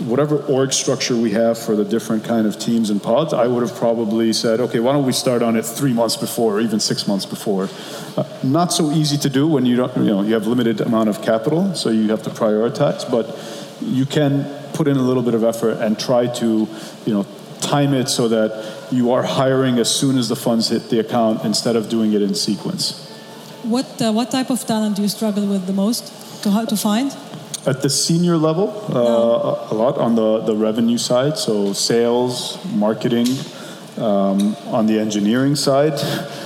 whatever 0.00 0.38
org 0.46 0.72
structure 0.72 1.16
we 1.16 1.30
have 1.30 1.56
for 1.58 1.76
the 1.76 1.84
different 1.84 2.24
kind 2.24 2.46
of 2.46 2.58
teams 2.58 2.90
and 2.90 3.02
pods, 3.02 3.32
I 3.32 3.46
would 3.46 3.62
have 3.66 3.76
probably 3.76 4.32
said, 4.32 4.60
okay, 4.60 4.80
why 4.80 4.92
don't 4.92 5.06
we 5.06 5.12
start 5.12 5.42
on 5.42 5.56
it 5.56 5.64
three 5.64 5.92
months 5.92 6.16
before 6.16 6.56
or 6.56 6.60
even 6.60 6.80
six 6.80 7.06
months 7.06 7.24
before? 7.26 7.68
Uh, 8.16 8.24
not 8.42 8.72
so 8.72 8.90
easy 8.90 9.16
to 9.18 9.30
do 9.30 9.46
when 9.46 9.66
you 9.66 9.76
don't, 9.76 9.96
you 9.96 10.04
know, 10.04 10.22
you 10.22 10.34
have 10.34 10.46
limited 10.46 10.80
amount 10.80 11.08
of 11.08 11.22
capital, 11.22 11.74
so 11.74 11.90
you 11.90 12.10
have 12.10 12.22
to 12.24 12.30
prioritize, 12.30 13.08
but 13.08 13.38
you 13.80 14.04
can 14.04 14.44
put 14.72 14.88
in 14.88 14.96
a 14.96 15.02
little 15.02 15.22
bit 15.22 15.34
of 15.34 15.44
effort 15.44 15.78
and 15.78 15.98
try 15.98 16.26
to, 16.26 16.68
you 17.06 17.12
know, 17.14 17.26
time 17.60 17.94
it 17.94 18.08
so 18.08 18.28
that 18.28 18.92
you 18.92 19.12
are 19.12 19.22
hiring 19.22 19.78
as 19.78 19.88
soon 19.94 20.18
as 20.18 20.28
the 20.28 20.36
funds 20.36 20.68
hit 20.68 20.90
the 20.90 20.98
account 20.98 21.44
instead 21.44 21.76
of 21.76 21.88
doing 21.88 22.12
it 22.12 22.20
in 22.20 22.34
sequence. 22.34 23.00
What, 23.62 23.86
uh, 24.02 24.12
what 24.12 24.30
type 24.30 24.50
of 24.50 24.66
talent 24.66 24.96
do 24.96 25.02
you 25.02 25.08
struggle 25.08 25.46
with 25.46 25.66
the 25.66 25.72
most 25.72 26.42
to, 26.42 26.66
to 26.66 26.76
find? 26.76 27.16
At 27.66 27.80
the 27.80 27.88
senior 27.88 28.36
level, 28.36 28.68
uh, 28.88 28.92
no. 28.92 29.68
a 29.70 29.74
lot 29.74 29.96
on 29.96 30.14
the, 30.14 30.40
the 30.40 30.54
revenue 30.54 30.98
side, 30.98 31.38
so 31.38 31.72
sales, 31.72 32.62
marketing, 32.74 33.26
um, 33.96 34.54
on 34.66 34.86
the 34.86 34.98
engineering 34.98 35.56
side. 35.56 35.98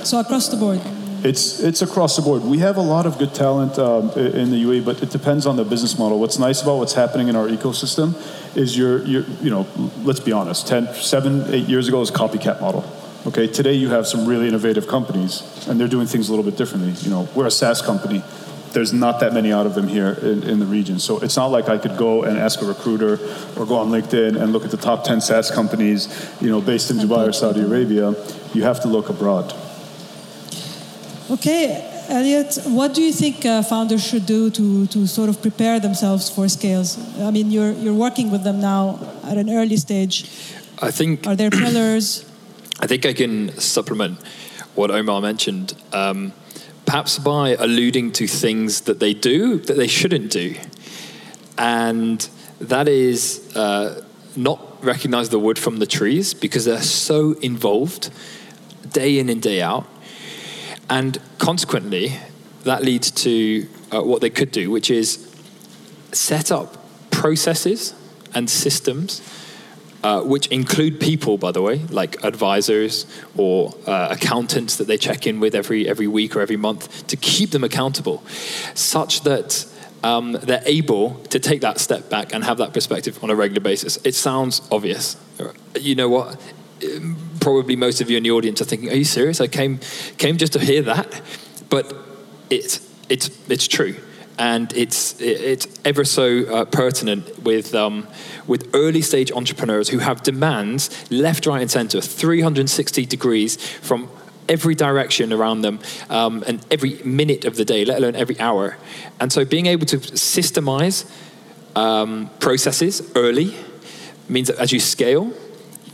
So 0.05 0.19
across 0.19 0.47
the 0.47 0.55
board? 0.55 0.79
It's 1.21 1.59
it's 1.59 1.81
across 1.81 2.15
the 2.15 2.21
board. 2.21 2.43
We 2.43 2.59
have 2.59 2.77
a 2.77 2.81
lot 2.81 3.05
of 3.05 3.17
good 3.17 3.33
talent 3.33 3.77
um, 3.77 4.11
in 4.11 4.51
the 4.51 4.63
UAE, 4.63 4.85
but 4.85 5.03
it 5.03 5.09
depends 5.09 5.45
on 5.45 5.57
the 5.57 5.65
business 5.65 5.99
model. 5.99 6.17
What's 6.17 6.39
nice 6.39 6.61
about 6.61 6.77
what's 6.77 6.93
happening 6.93 7.27
in 7.27 7.35
our 7.35 7.47
ecosystem 7.49 8.15
is 8.55 8.77
you're, 8.77 9.03
you're 9.05 9.25
you 9.41 9.49
know, 9.49 9.67
let's 10.03 10.21
be 10.21 10.31
honest, 10.31 10.67
10, 10.67 10.93
7, 10.93 11.53
8 11.53 11.67
years 11.67 11.89
ago 11.89 11.99
was 11.99 12.11
copycat 12.11 12.61
model. 12.61 12.89
Okay, 13.27 13.47
today 13.47 13.73
you 13.73 13.89
have 13.89 14.07
some 14.07 14.25
really 14.25 14.47
innovative 14.47 14.87
companies, 14.87 15.43
and 15.67 15.77
they're 15.77 15.89
doing 15.89 16.07
things 16.07 16.29
a 16.29 16.31
little 16.31 16.45
bit 16.45 16.57
differently. 16.57 16.93
You 17.01 17.09
know, 17.09 17.27
we're 17.35 17.47
a 17.47 17.51
SaaS 17.51 17.81
company. 17.81 18.23
There's 18.73 18.93
not 18.93 19.19
that 19.21 19.33
many 19.33 19.51
out 19.51 19.65
of 19.65 19.73
them 19.75 19.87
here 19.87 20.11
in, 20.21 20.43
in 20.43 20.59
the 20.59 20.65
region. 20.65 20.99
So 20.99 21.19
it's 21.19 21.35
not 21.35 21.47
like 21.47 21.69
I 21.69 21.77
could 21.77 21.97
go 21.97 22.23
and 22.23 22.37
ask 22.37 22.61
a 22.61 22.65
recruiter 22.65 23.13
or 23.57 23.65
go 23.65 23.75
on 23.75 23.89
LinkedIn 23.89 24.39
and 24.41 24.53
look 24.53 24.63
at 24.63 24.71
the 24.71 24.77
top 24.77 25.03
10 25.03 25.21
SaaS 25.21 25.51
companies, 25.51 26.07
you 26.39 26.49
know, 26.49 26.61
based 26.61 26.91
in 26.91 26.97
Dubai 26.97 27.27
or 27.27 27.33
Saudi 27.33 27.61
Arabia. 27.61 28.13
You 28.53 28.63
have 28.63 28.81
to 28.81 28.87
look 28.87 29.09
abroad. 29.09 29.53
Okay, 31.31 32.05
Elliott, 32.09 32.57
what 32.65 32.95
do 32.95 33.03
you 33.03 33.13
think 33.13 33.45
uh, 33.45 33.61
founders 33.61 34.03
should 34.03 34.25
do 34.25 34.49
to, 34.49 34.87
to 34.87 35.05
sort 35.05 35.29
of 35.29 35.41
prepare 35.41 35.79
themselves 35.79 36.27
for 36.29 36.49
scales? 36.49 36.97
I 37.19 37.29
mean, 37.29 37.51
you're, 37.51 37.71
you're 37.73 37.93
working 37.93 38.31
with 38.31 38.43
them 38.43 38.59
now 38.59 38.99
at 39.23 39.37
an 39.37 39.49
early 39.49 39.77
stage. 39.77 40.23
I 40.81 40.89
think. 40.89 41.27
Are 41.27 41.35
there 41.35 41.51
pillars? 41.51 42.25
I 42.79 42.87
think 42.87 43.05
I 43.05 43.13
can 43.13 43.55
supplement 43.59 44.19
what 44.73 44.89
Omar 44.89 45.21
mentioned, 45.21 45.73
um, 45.91 46.31
perhaps 46.89 47.19
by 47.19 47.55
alluding 47.59 48.11
to 48.11 48.25
things 48.25 48.81
that 48.81 48.99
they 48.99 49.13
do 49.13 49.57
that 49.59 49.77
they 49.77 49.87
shouldn't 49.87 50.31
do. 50.31 50.55
And 51.55 52.27
that 52.59 52.87
is 52.87 53.55
uh, 53.55 54.03
not 54.35 54.83
recognize 54.83 55.29
the 55.29 55.37
wood 55.37 55.59
from 55.59 55.77
the 55.77 55.85
trees 55.85 56.33
because 56.33 56.65
they're 56.65 56.81
so 56.81 57.33
involved 57.41 58.09
day 58.91 59.19
in 59.19 59.29
and 59.29 59.39
day 59.39 59.61
out 59.61 59.85
and 60.89 61.19
consequently, 61.37 62.17
that 62.63 62.83
leads 62.83 63.11
to 63.11 63.67
uh, 63.91 64.01
what 64.01 64.21
they 64.21 64.31
could 64.31 64.51
do, 64.51 64.71
which 64.71 64.89
is 64.89 65.31
set 66.11 66.51
up 66.51 66.75
processes 67.11 67.93
and 68.33 68.49
systems 68.49 69.21
uh, 70.03 70.21
which 70.21 70.47
include 70.47 70.99
people, 70.99 71.37
by 71.37 71.51
the 71.51 71.61
way, 71.61 71.79
like 71.89 72.23
advisors 72.23 73.05
or 73.35 73.73
uh, 73.85 74.07
accountants 74.11 74.77
that 74.77 74.87
they 74.87 74.97
check 74.97 75.27
in 75.27 75.39
with 75.39 75.53
every 75.55 75.87
every 75.87 76.07
week 76.07 76.35
or 76.35 76.41
every 76.41 76.57
month 76.57 77.07
to 77.07 77.17
keep 77.17 77.51
them 77.51 77.63
accountable, 77.63 78.23
such 78.75 79.21
that 79.21 79.65
um, 80.03 80.33
they're 80.33 80.63
able 80.65 81.15
to 81.25 81.39
take 81.39 81.61
that 81.61 81.79
step 81.79 82.09
back 82.09 82.33
and 82.33 82.43
have 82.43 82.57
that 82.57 82.73
perspective 82.73 83.21
on 83.23 83.29
a 83.29 83.35
regular 83.35 83.61
basis. 83.61 83.97
It 84.05 84.15
sounds 84.15 84.61
obvious. 84.71 85.17
You 85.79 85.95
know 85.95 86.09
what? 86.09 86.39
Probably 87.41 87.75
most 87.75 87.99
of 87.99 88.09
you 88.09 88.17
in 88.17 88.23
the 88.23 88.31
audience 88.31 88.61
are 88.61 88.65
thinking, 88.65 88.89
"Are 88.89 88.95
you 88.95 89.03
serious? 89.03 89.41
I 89.41 89.47
came 89.47 89.79
came 90.17 90.37
just 90.37 90.53
to 90.53 90.59
hear 90.59 90.81
that," 90.83 91.21
but 91.69 91.93
it's 92.49 92.87
it's 93.09 93.29
it's 93.49 93.67
true, 93.67 93.95
and 94.39 94.71
it's 94.73 95.19
it's 95.21 95.67
ever 95.83 96.05
so 96.05 96.45
uh, 96.45 96.65
pertinent 96.65 97.43
with 97.43 97.75
um, 97.75 98.07
with 98.47 98.69
early 98.73 99.01
stage 99.01 99.31
entrepreneurs 99.33 99.89
who 99.89 99.99
have 99.99 100.23
demands 100.23 100.89
left, 101.11 101.45
right, 101.45 101.61
and 101.61 101.69
center, 101.69 102.01
360 102.01 103.05
degrees 103.05 103.57
from 103.79 104.09
every 104.47 104.73
direction 104.73 105.31
around 105.31 105.61
them 105.61 105.79
um, 106.09 106.43
and 106.47 106.65
every 106.71 106.95
minute 107.03 107.45
of 107.45 107.55
the 107.55 107.65
day, 107.65 107.85
let 107.85 107.99
alone 107.99 108.15
every 108.15 108.39
hour. 108.39 108.77
And 109.19 109.31
so 109.31 109.45
being 109.45 109.67
able 109.67 109.85
to 109.85 109.97
systemize 109.97 111.05
um, 111.75 112.31
processes 112.39 113.11
early 113.15 113.55
means 114.27 114.47
that 114.47 114.57
as 114.57 114.71
you 114.71 114.79
scale, 114.79 115.33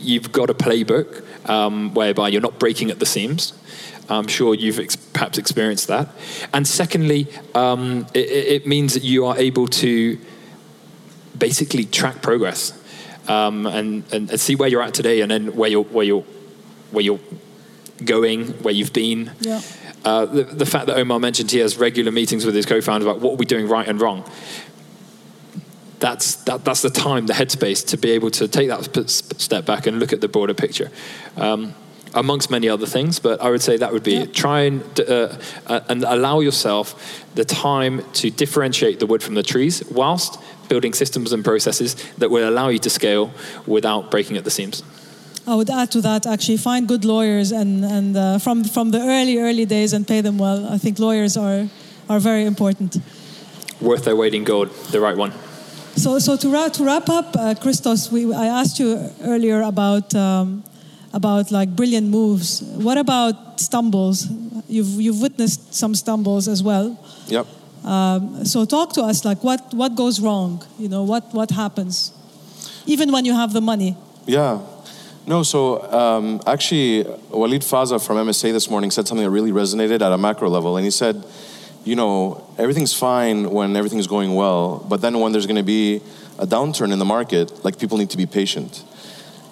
you've 0.00 0.32
got 0.32 0.48
a 0.48 0.54
playbook 0.54 1.22
um, 1.48 1.92
whereby 1.94 2.28
you're 2.28 2.40
not 2.40 2.58
breaking 2.58 2.90
at 2.90 2.98
the 2.98 3.06
seams. 3.06 3.52
I'm 4.08 4.26
sure 4.28 4.54
you've 4.54 4.78
ex- 4.78 4.96
perhaps 4.96 5.38
experienced 5.38 5.88
that. 5.88 6.08
And 6.52 6.66
secondly, 6.66 7.28
um, 7.54 8.06
it, 8.14 8.28
it, 8.30 8.66
means 8.66 8.94
that 8.94 9.02
you 9.02 9.26
are 9.26 9.36
able 9.36 9.66
to 9.68 10.18
basically 11.36 11.84
track 11.84 12.22
progress 12.22 12.72
um, 13.28 13.66
and, 13.66 14.04
and, 14.12 14.30
and, 14.30 14.40
see 14.40 14.54
where 14.54 14.68
you're 14.68 14.82
at 14.82 14.94
today 14.94 15.20
and 15.20 15.30
then 15.30 15.56
where 15.56 15.68
you're, 15.68 15.84
where 15.84 16.04
you're, 16.04 16.24
where 16.92 17.04
you're 17.04 17.20
going, 18.04 18.48
where 18.62 18.74
you've 18.74 18.92
been. 18.92 19.32
Yeah. 19.40 19.60
Uh, 20.04 20.26
the, 20.26 20.44
the 20.44 20.66
fact 20.66 20.86
that 20.86 20.96
Omar 20.96 21.18
mentioned 21.18 21.50
he 21.50 21.58
has 21.58 21.76
regular 21.76 22.12
meetings 22.12 22.46
with 22.46 22.54
his 22.54 22.64
co-founder 22.64 23.06
about 23.06 23.20
what 23.20 23.32
we're 23.32 23.38
we 23.38 23.46
doing 23.46 23.66
right 23.66 23.88
and 23.88 24.00
wrong. 24.00 24.24
That's, 25.98 26.36
that, 26.44 26.64
that's 26.64 26.82
the 26.82 26.90
time, 26.90 27.26
the 27.26 27.32
headspace 27.32 27.86
to 27.88 27.96
be 27.96 28.12
able 28.12 28.30
to 28.32 28.46
take 28.46 28.68
that 28.68 29.10
step 29.10 29.64
back 29.64 29.86
and 29.86 29.98
look 29.98 30.12
at 30.12 30.20
the 30.20 30.28
broader 30.28 30.54
picture. 30.54 30.90
Um, 31.36 31.74
amongst 32.16 32.50
many 32.50 32.68
other 32.68 32.86
things, 32.86 33.20
but 33.20 33.40
I 33.40 33.50
would 33.50 33.62
say 33.62 33.76
that 33.76 33.92
would 33.92 34.02
be 34.02 34.14
yeah. 34.14 34.24
try 34.24 34.60
and, 34.62 35.00
uh, 35.00 35.28
uh, 35.66 35.80
and 35.88 36.02
allow 36.02 36.40
yourself 36.40 37.24
the 37.34 37.44
time 37.44 38.02
to 38.14 38.30
differentiate 38.30 38.98
the 38.98 39.06
wood 39.06 39.22
from 39.22 39.34
the 39.34 39.42
trees 39.42 39.84
whilst 39.90 40.40
building 40.68 40.94
systems 40.94 41.32
and 41.32 41.44
processes 41.44 41.94
that 42.18 42.30
will 42.30 42.48
allow 42.48 42.68
you 42.68 42.78
to 42.78 42.90
scale 42.90 43.30
without 43.66 44.10
breaking 44.10 44.36
at 44.36 44.44
the 44.44 44.50
seams. 44.50 44.82
I 45.46 45.54
would 45.54 45.70
add 45.70 45.92
to 45.92 46.00
that 46.00 46.26
actually 46.26 46.56
find 46.56 46.88
good 46.88 47.04
lawyers 47.04 47.52
and, 47.52 47.84
and 47.84 48.16
uh, 48.16 48.38
from, 48.38 48.64
from 48.64 48.90
the 48.90 48.98
early, 48.98 49.38
early 49.38 49.64
days 49.64 49.92
and 49.92 50.08
pay 50.08 50.20
them 50.20 50.38
well. 50.38 50.66
I 50.66 50.78
think 50.78 50.98
lawyers 50.98 51.36
are, 51.36 51.68
are 52.08 52.18
very 52.18 52.46
important. 52.46 52.96
Worth 53.80 54.04
their 54.04 54.16
weight 54.16 54.34
in 54.34 54.42
gold, 54.42 54.70
the 54.90 55.00
right 55.00 55.16
one. 55.16 55.32
So, 55.96 56.18
so 56.18 56.36
to, 56.36 56.52
wrap, 56.52 56.72
to 56.72 56.84
wrap 56.84 57.08
up, 57.08 57.36
uh, 57.36 57.54
Christos, 57.54 58.10
we, 58.10 58.34
I 58.34 58.46
asked 58.46 58.80
you 58.80 59.10
earlier 59.22 59.62
about, 59.62 60.14
um, 60.14 60.64
about 61.16 61.50
like 61.50 61.74
brilliant 61.74 62.08
moves. 62.08 62.62
What 62.62 62.98
about 62.98 63.58
stumbles? 63.58 64.28
You've, 64.68 65.00
you've 65.00 65.20
witnessed 65.20 65.74
some 65.74 65.94
stumbles 65.94 66.46
as 66.46 66.62
well. 66.62 66.98
Yep. 67.26 67.46
Um, 67.84 68.44
so 68.44 68.64
talk 68.64 68.92
to 68.94 69.02
us 69.02 69.24
like 69.24 69.42
what, 69.42 69.72
what 69.72 69.96
goes 69.96 70.20
wrong? 70.20 70.62
You 70.78 70.88
know, 70.88 71.02
what, 71.02 71.32
what 71.32 71.50
happens? 71.50 72.12
Even 72.86 73.10
when 73.10 73.24
you 73.24 73.34
have 73.34 73.52
the 73.52 73.60
money. 73.60 73.96
Yeah, 74.26 74.60
no, 75.26 75.42
so 75.42 75.82
um, 75.90 76.40
actually, 76.46 77.02
Walid 77.30 77.62
Faza 77.62 78.04
from 78.04 78.16
MSA 78.18 78.52
this 78.52 78.70
morning 78.70 78.92
said 78.92 79.08
something 79.08 79.24
that 79.24 79.30
really 79.30 79.50
resonated 79.50 80.00
at 80.00 80.12
a 80.12 80.18
macro 80.18 80.48
level. 80.48 80.76
And 80.76 80.84
he 80.84 80.90
said, 80.92 81.24
you 81.84 81.96
know, 81.96 82.46
everything's 82.58 82.94
fine 82.94 83.50
when 83.50 83.76
everything's 83.76 84.06
going 84.06 84.36
well, 84.36 84.86
but 84.88 85.00
then 85.00 85.18
when 85.18 85.32
there's 85.32 85.46
going 85.46 85.56
to 85.56 85.64
be 85.64 85.96
a 86.38 86.46
downturn 86.46 86.92
in 86.92 87.00
the 87.00 87.04
market, 87.04 87.64
like 87.64 87.76
people 87.78 87.98
need 87.98 88.10
to 88.10 88.16
be 88.16 88.26
patient. 88.26 88.84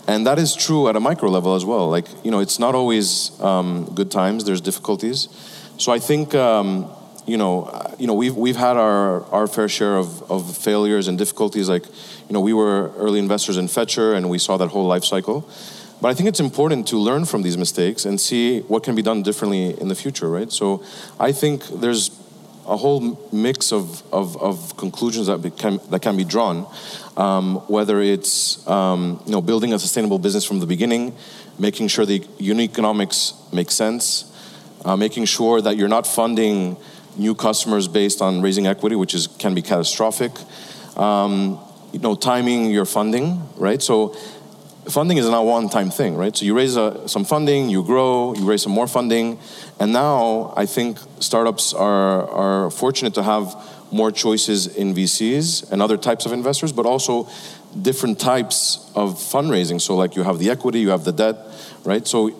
And 0.06 0.26
that 0.26 0.38
is 0.38 0.54
true 0.54 0.88
at 0.88 0.96
a 0.96 1.00
micro 1.00 1.30
level 1.30 1.54
as 1.54 1.64
well. 1.64 1.88
Like, 1.88 2.06
you 2.24 2.30
know, 2.30 2.40
it's 2.40 2.58
not 2.58 2.74
always 2.74 3.38
um, 3.40 3.86
good 3.94 4.10
times, 4.10 4.44
there's 4.44 4.60
difficulties. 4.60 5.28
So 5.78 5.92
I 5.92 5.98
think, 5.98 6.34
um, 6.34 6.90
you 7.26 7.36
know, 7.36 7.94
you 7.98 8.06
know, 8.06 8.14
we've, 8.14 8.36
we've 8.36 8.56
had 8.56 8.76
our, 8.76 9.24
our 9.26 9.46
fair 9.46 9.68
share 9.68 9.96
of, 9.96 10.30
of 10.30 10.56
failures 10.56 11.08
and 11.08 11.16
difficulties. 11.16 11.68
Like, 11.68 11.86
you 12.28 12.32
know, 12.32 12.40
we 12.40 12.52
were 12.52 12.92
early 12.96 13.18
investors 13.18 13.56
in 13.56 13.66
Fetchr, 13.66 14.14
and 14.14 14.28
we 14.28 14.38
saw 14.38 14.56
that 14.58 14.68
whole 14.68 14.86
life 14.86 15.04
cycle. 15.04 15.48
But 16.00 16.08
I 16.08 16.14
think 16.14 16.28
it's 16.28 16.40
important 16.40 16.86
to 16.88 16.98
learn 16.98 17.24
from 17.24 17.42
these 17.42 17.56
mistakes 17.56 18.04
and 18.04 18.20
see 18.20 18.60
what 18.62 18.82
can 18.82 18.94
be 18.94 19.00
done 19.00 19.22
differently 19.22 19.80
in 19.80 19.88
the 19.88 19.94
future, 19.94 20.28
right? 20.28 20.52
So 20.52 20.84
I 21.18 21.32
think 21.32 21.64
there's 21.66 22.10
a 22.66 22.76
whole 22.76 23.28
mix 23.32 23.72
of, 23.72 24.02
of, 24.12 24.40
of 24.40 24.76
conclusions 24.76 25.26
that, 25.26 25.56
can, 25.58 25.78
that 25.90 26.00
can 26.02 26.16
be 26.16 26.24
drawn, 26.24 26.66
um, 27.16 27.56
whether 27.68 28.00
it's 28.00 28.66
um, 28.68 29.22
you 29.26 29.32
know, 29.32 29.42
building 29.42 29.72
a 29.72 29.78
sustainable 29.78 30.18
business 30.18 30.44
from 30.44 30.60
the 30.60 30.66
beginning, 30.66 31.14
making 31.58 31.88
sure 31.88 32.06
the 32.06 32.26
unit 32.38 32.70
economics 32.70 33.34
make 33.52 33.70
sense, 33.70 34.30
uh, 34.84 34.96
making 34.96 35.24
sure 35.24 35.60
that 35.60 35.76
you're 35.76 35.88
not 35.88 36.06
funding 36.06 36.76
new 37.16 37.34
customers 37.34 37.86
based 37.86 38.20
on 38.20 38.42
raising 38.42 38.66
equity, 38.66 38.96
which 38.96 39.14
is, 39.14 39.26
can 39.26 39.54
be 39.54 39.62
catastrophic. 39.62 40.32
Um, 40.96 41.60
you 41.92 42.00
know, 42.00 42.16
timing 42.16 42.70
your 42.70 42.84
funding, 42.84 43.40
right? 43.56 43.80
So 43.80 44.16
funding 44.88 45.18
is 45.18 45.28
not 45.28 45.40
a 45.40 45.44
one-time 45.44 45.90
thing, 45.90 46.16
right? 46.16 46.36
So 46.36 46.44
you 46.44 46.54
raise 46.56 46.76
a, 46.76 47.08
some 47.08 47.24
funding, 47.24 47.68
you 47.68 47.82
grow, 47.82 48.34
you 48.34 48.44
raise 48.44 48.62
some 48.62 48.72
more 48.72 48.86
funding, 48.86 49.38
and 49.80 49.92
now 49.92 50.52
I 50.56 50.66
think 50.66 50.98
startups 51.20 51.72
are, 51.74 52.28
are 52.28 52.70
fortunate 52.70 53.14
to 53.14 53.22
have 53.22 53.54
more 53.90 54.10
choices 54.10 54.66
in 54.76 54.94
VCs 54.94 55.70
and 55.70 55.80
other 55.80 55.96
types 55.96 56.26
of 56.26 56.32
investors, 56.32 56.72
but 56.72 56.86
also 56.86 57.28
different 57.80 58.18
types 58.18 58.90
of 58.94 59.14
fundraising. 59.14 59.80
So 59.80 59.96
like 59.96 60.16
you 60.16 60.22
have 60.22 60.38
the 60.38 60.50
equity, 60.50 60.80
you 60.80 60.90
have 60.90 61.04
the 61.04 61.12
debt, 61.12 61.36
right? 61.84 62.06
So 62.06 62.30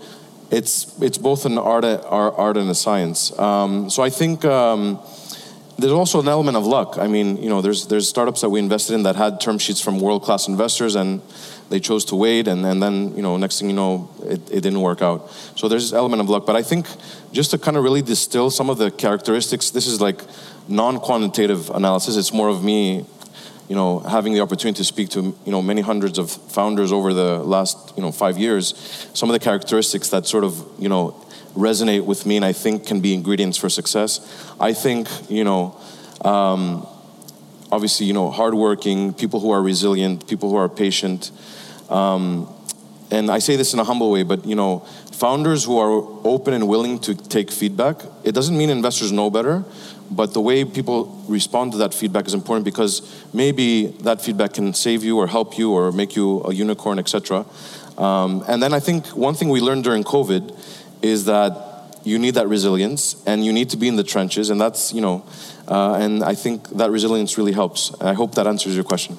it's 0.50 1.00
it's 1.00 1.18
both 1.18 1.46
an 1.46 1.58
art, 1.58 1.84
art 1.84 2.56
and 2.56 2.70
a 2.70 2.74
science. 2.74 3.36
Um, 3.38 3.90
so 3.90 4.02
I 4.02 4.10
think. 4.10 4.44
Um, 4.44 5.00
there's 5.78 5.92
also 5.92 6.20
an 6.20 6.28
element 6.28 6.56
of 6.56 6.66
luck. 6.66 6.98
I 6.98 7.06
mean, 7.06 7.42
you 7.42 7.48
know, 7.48 7.60
there's 7.60 7.86
there's 7.86 8.08
startups 8.08 8.40
that 8.42 8.50
we 8.50 8.60
invested 8.60 8.94
in 8.94 9.02
that 9.04 9.16
had 9.16 9.40
term 9.40 9.58
sheets 9.58 9.80
from 9.80 9.98
world 9.98 10.22
class 10.22 10.48
investors, 10.48 10.94
and 10.94 11.20
they 11.70 11.80
chose 11.80 12.04
to 12.06 12.16
wait, 12.16 12.46
and, 12.48 12.64
and 12.64 12.82
then 12.82 13.16
you 13.16 13.22
know, 13.22 13.36
next 13.36 13.58
thing 13.58 13.68
you 13.68 13.76
know, 13.76 14.10
it, 14.24 14.40
it 14.50 14.60
didn't 14.60 14.80
work 14.80 15.02
out. 15.02 15.30
So 15.56 15.68
there's 15.68 15.90
this 15.90 15.92
element 15.92 16.20
of 16.20 16.28
luck. 16.28 16.46
But 16.46 16.56
I 16.56 16.62
think 16.62 16.86
just 17.32 17.50
to 17.50 17.58
kind 17.58 17.76
of 17.76 17.82
really 17.82 18.02
distill 18.02 18.50
some 18.50 18.70
of 18.70 18.78
the 18.78 18.90
characteristics, 18.90 19.70
this 19.70 19.86
is 19.86 20.00
like 20.00 20.20
non-quantitative 20.68 21.70
analysis. 21.70 22.16
It's 22.16 22.32
more 22.32 22.48
of 22.48 22.62
me, 22.62 23.04
you 23.68 23.74
know, 23.74 23.98
having 24.00 24.32
the 24.32 24.40
opportunity 24.40 24.76
to 24.76 24.84
speak 24.84 25.08
to 25.10 25.36
you 25.44 25.52
know 25.52 25.62
many 25.62 25.80
hundreds 25.80 26.18
of 26.18 26.30
founders 26.30 26.92
over 26.92 27.12
the 27.12 27.38
last 27.38 27.94
you 27.96 28.02
know 28.02 28.12
five 28.12 28.38
years. 28.38 28.74
Some 29.14 29.28
of 29.28 29.32
the 29.32 29.40
characteristics 29.40 30.10
that 30.10 30.26
sort 30.26 30.44
of 30.44 30.64
you 30.78 30.88
know 30.88 31.23
resonate 31.54 32.04
with 32.04 32.26
me 32.26 32.36
and 32.36 32.44
I 32.44 32.52
think 32.52 32.86
can 32.86 33.00
be 33.00 33.14
ingredients 33.14 33.56
for 33.56 33.68
success. 33.68 34.20
I 34.60 34.72
think, 34.72 35.08
you 35.30 35.44
know, 35.44 35.76
um, 36.24 36.86
obviously, 37.70 38.06
you 38.06 38.12
know, 38.12 38.30
hardworking, 38.30 39.14
people 39.14 39.40
who 39.40 39.50
are 39.50 39.62
resilient, 39.62 40.28
people 40.28 40.50
who 40.50 40.56
are 40.56 40.68
patient. 40.68 41.30
Um, 41.88 42.48
and 43.10 43.30
I 43.30 43.38
say 43.38 43.56
this 43.56 43.74
in 43.74 43.80
a 43.80 43.84
humble 43.84 44.10
way, 44.10 44.22
but, 44.22 44.44
you 44.44 44.54
know, 44.54 44.80
founders 45.12 45.64
who 45.64 45.78
are 45.78 45.92
open 46.24 46.54
and 46.54 46.68
willing 46.68 46.98
to 47.00 47.14
take 47.14 47.50
feedback, 47.50 48.02
it 48.24 48.32
doesn't 48.32 48.56
mean 48.56 48.70
investors 48.70 49.12
know 49.12 49.30
better, 49.30 49.64
but 50.10 50.34
the 50.34 50.40
way 50.40 50.64
people 50.64 51.24
respond 51.28 51.72
to 51.72 51.78
that 51.78 51.94
feedback 51.94 52.26
is 52.26 52.34
important 52.34 52.64
because 52.64 53.02
maybe 53.32 53.86
that 54.02 54.20
feedback 54.20 54.54
can 54.54 54.74
save 54.74 55.04
you 55.04 55.18
or 55.18 55.26
help 55.26 55.56
you 55.58 55.72
or 55.72 55.92
make 55.92 56.16
you 56.16 56.42
a 56.42 56.52
unicorn, 56.52 56.98
etc. 56.98 57.44
Um, 57.96 58.44
and 58.48 58.62
then 58.62 58.72
I 58.72 58.80
think 58.80 59.06
one 59.08 59.34
thing 59.34 59.48
we 59.48 59.60
learned 59.60 59.84
during 59.84 60.04
COVID 60.04 60.83
is 61.04 61.24
that 61.26 61.50
you 62.04 62.18
need 62.18 62.34
that 62.34 62.48
resilience 62.48 63.22
and 63.26 63.44
you 63.44 63.52
need 63.52 63.70
to 63.70 63.76
be 63.76 63.88
in 63.88 63.96
the 63.96 64.04
trenches 64.04 64.50
and 64.50 64.60
that's 64.60 64.92
you 64.92 65.00
know 65.00 65.24
uh, 65.68 65.94
and 66.04 66.22
i 66.22 66.34
think 66.34 66.68
that 66.80 66.90
resilience 66.90 67.38
really 67.38 67.52
helps 67.52 67.92
i 68.00 68.12
hope 68.12 68.34
that 68.34 68.46
answers 68.46 68.74
your 68.74 68.84
question 68.84 69.16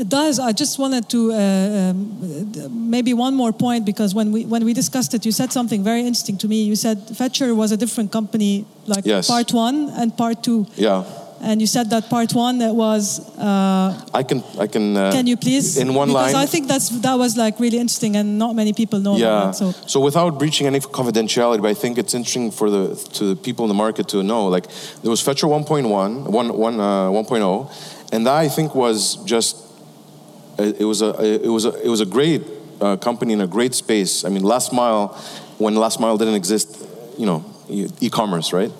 it 0.00 0.08
does. 0.08 0.38
I 0.38 0.52
just 0.52 0.78
wanted 0.78 1.10
to 1.10 1.30
uh, 1.30 1.36
um, 1.36 2.90
maybe 2.90 3.12
one 3.12 3.34
more 3.34 3.52
point 3.52 3.84
because 3.84 4.14
when 4.14 4.32
we 4.32 4.46
when 4.46 4.64
we 4.64 4.72
discussed 4.72 5.12
it, 5.12 5.26
you 5.26 5.32
said 5.32 5.52
something 5.52 5.84
very 5.84 6.00
interesting 6.00 6.38
to 6.38 6.48
me. 6.48 6.62
You 6.62 6.74
said 6.74 6.96
Fetchr 7.18 7.54
was 7.54 7.70
a 7.70 7.76
different 7.76 8.10
company, 8.10 8.64
like 8.86 9.04
yes. 9.04 9.28
part 9.28 9.52
one 9.52 9.90
and 9.90 10.16
part 10.16 10.42
two. 10.42 10.66
Yeah 10.76 11.04
and 11.42 11.60
you 11.60 11.66
said 11.66 11.90
that 11.90 12.08
part 12.08 12.34
one 12.34 12.58
was. 12.76 13.20
Uh, 13.38 13.98
I 14.12 14.22
can 14.22 14.42
I 14.58 14.66
can. 14.66 14.96
Uh, 14.96 15.12
can 15.12 15.26
you 15.26 15.36
please 15.36 15.76
in 15.76 15.94
one 15.94 16.08
because 16.08 16.34
line? 16.34 16.42
I 16.42 16.46
think 16.46 16.68
that's 16.68 16.88
that 17.00 17.14
was 17.14 17.36
like 17.36 17.58
really 17.58 17.78
interesting, 17.78 18.16
and 18.16 18.38
not 18.38 18.54
many 18.54 18.72
people 18.72 19.00
know 19.00 19.16
yeah. 19.16 19.26
about 19.26 19.54
it. 19.54 19.56
So. 19.56 19.72
so 19.86 20.00
without 20.00 20.38
breaching 20.38 20.66
any 20.66 20.80
confidentiality, 20.80 21.62
but 21.62 21.70
I 21.70 21.74
think 21.74 21.98
it's 21.98 22.14
interesting 22.14 22.50
for 22.50 22.70
the 22.70 22.94
to 23.14 23.24
the 23.24 23.36
people 23.36 23.64
in 23.64 23.68
the 23.68 23.74
market 23.74 24.08
to 24.08 24.22
know. 24.22 24.46
Like 24.48 24.66
there 25.02 25.10
was 25.10 25.22
Fetchr 25.22 25.48
1.1, 25.48 26.28
1, 26.28 26.58
1, 26.58 26.80
uh, 26.80 27.10
1.0, 27.10 28.12
and 28.12 28.26
that 28.26 28.34
I 28.34 28.48
think 28.48 28.74
was 28.74 29.16
just 29.24 29.56
it 30.58 30.84
was 30.84 31.02
a 31.02 31.10
it 31.22 31.48
was 31.48 31.64
a 31.64 31.72
it 31.80 31.88
was 31.88 32.00
a 32.00 32.06
great 32.06 32.42
uh, 32.80 32.96
company 32.96 33.32
in 33.32 33.40
a 33.40 33.46
great 33.46 33.74
space. 33.74 34.24
I 34.24 34.28
mean, 34.28 34.42
last 34.42 34.72
mile, 34.72 35.08
when 35.58 35.74
last 35.74 36.00
mile 36.00 36.16
didn't 36.16 36.34
exist, 36.34 36.86
you 37.18 37.26
know, 37.26 37.44
e-commerce, 37.68 38.52
right? 38.52 38.72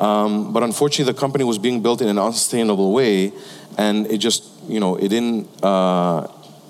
Um, 0.00 0.52
but 0.52 0.62
unfortunately, 0.62 1.12
the 1.12 1.18
company 1.18 1.44
was 1.44 1.58
being 1.58 1.82
built 1.82 2.00
in 2.00 2.08
an 2.08 2.18
unsustainable 2.18 2.92
way, 2.92 3.32
and 3.78 4.06
it 4.06 4.18
just 4.18 4.44
you 4.68 4.80
know 4.80 4.96
it 4.96 5.08
didn't. 5.08 5.48
Uh, 5.62 6.28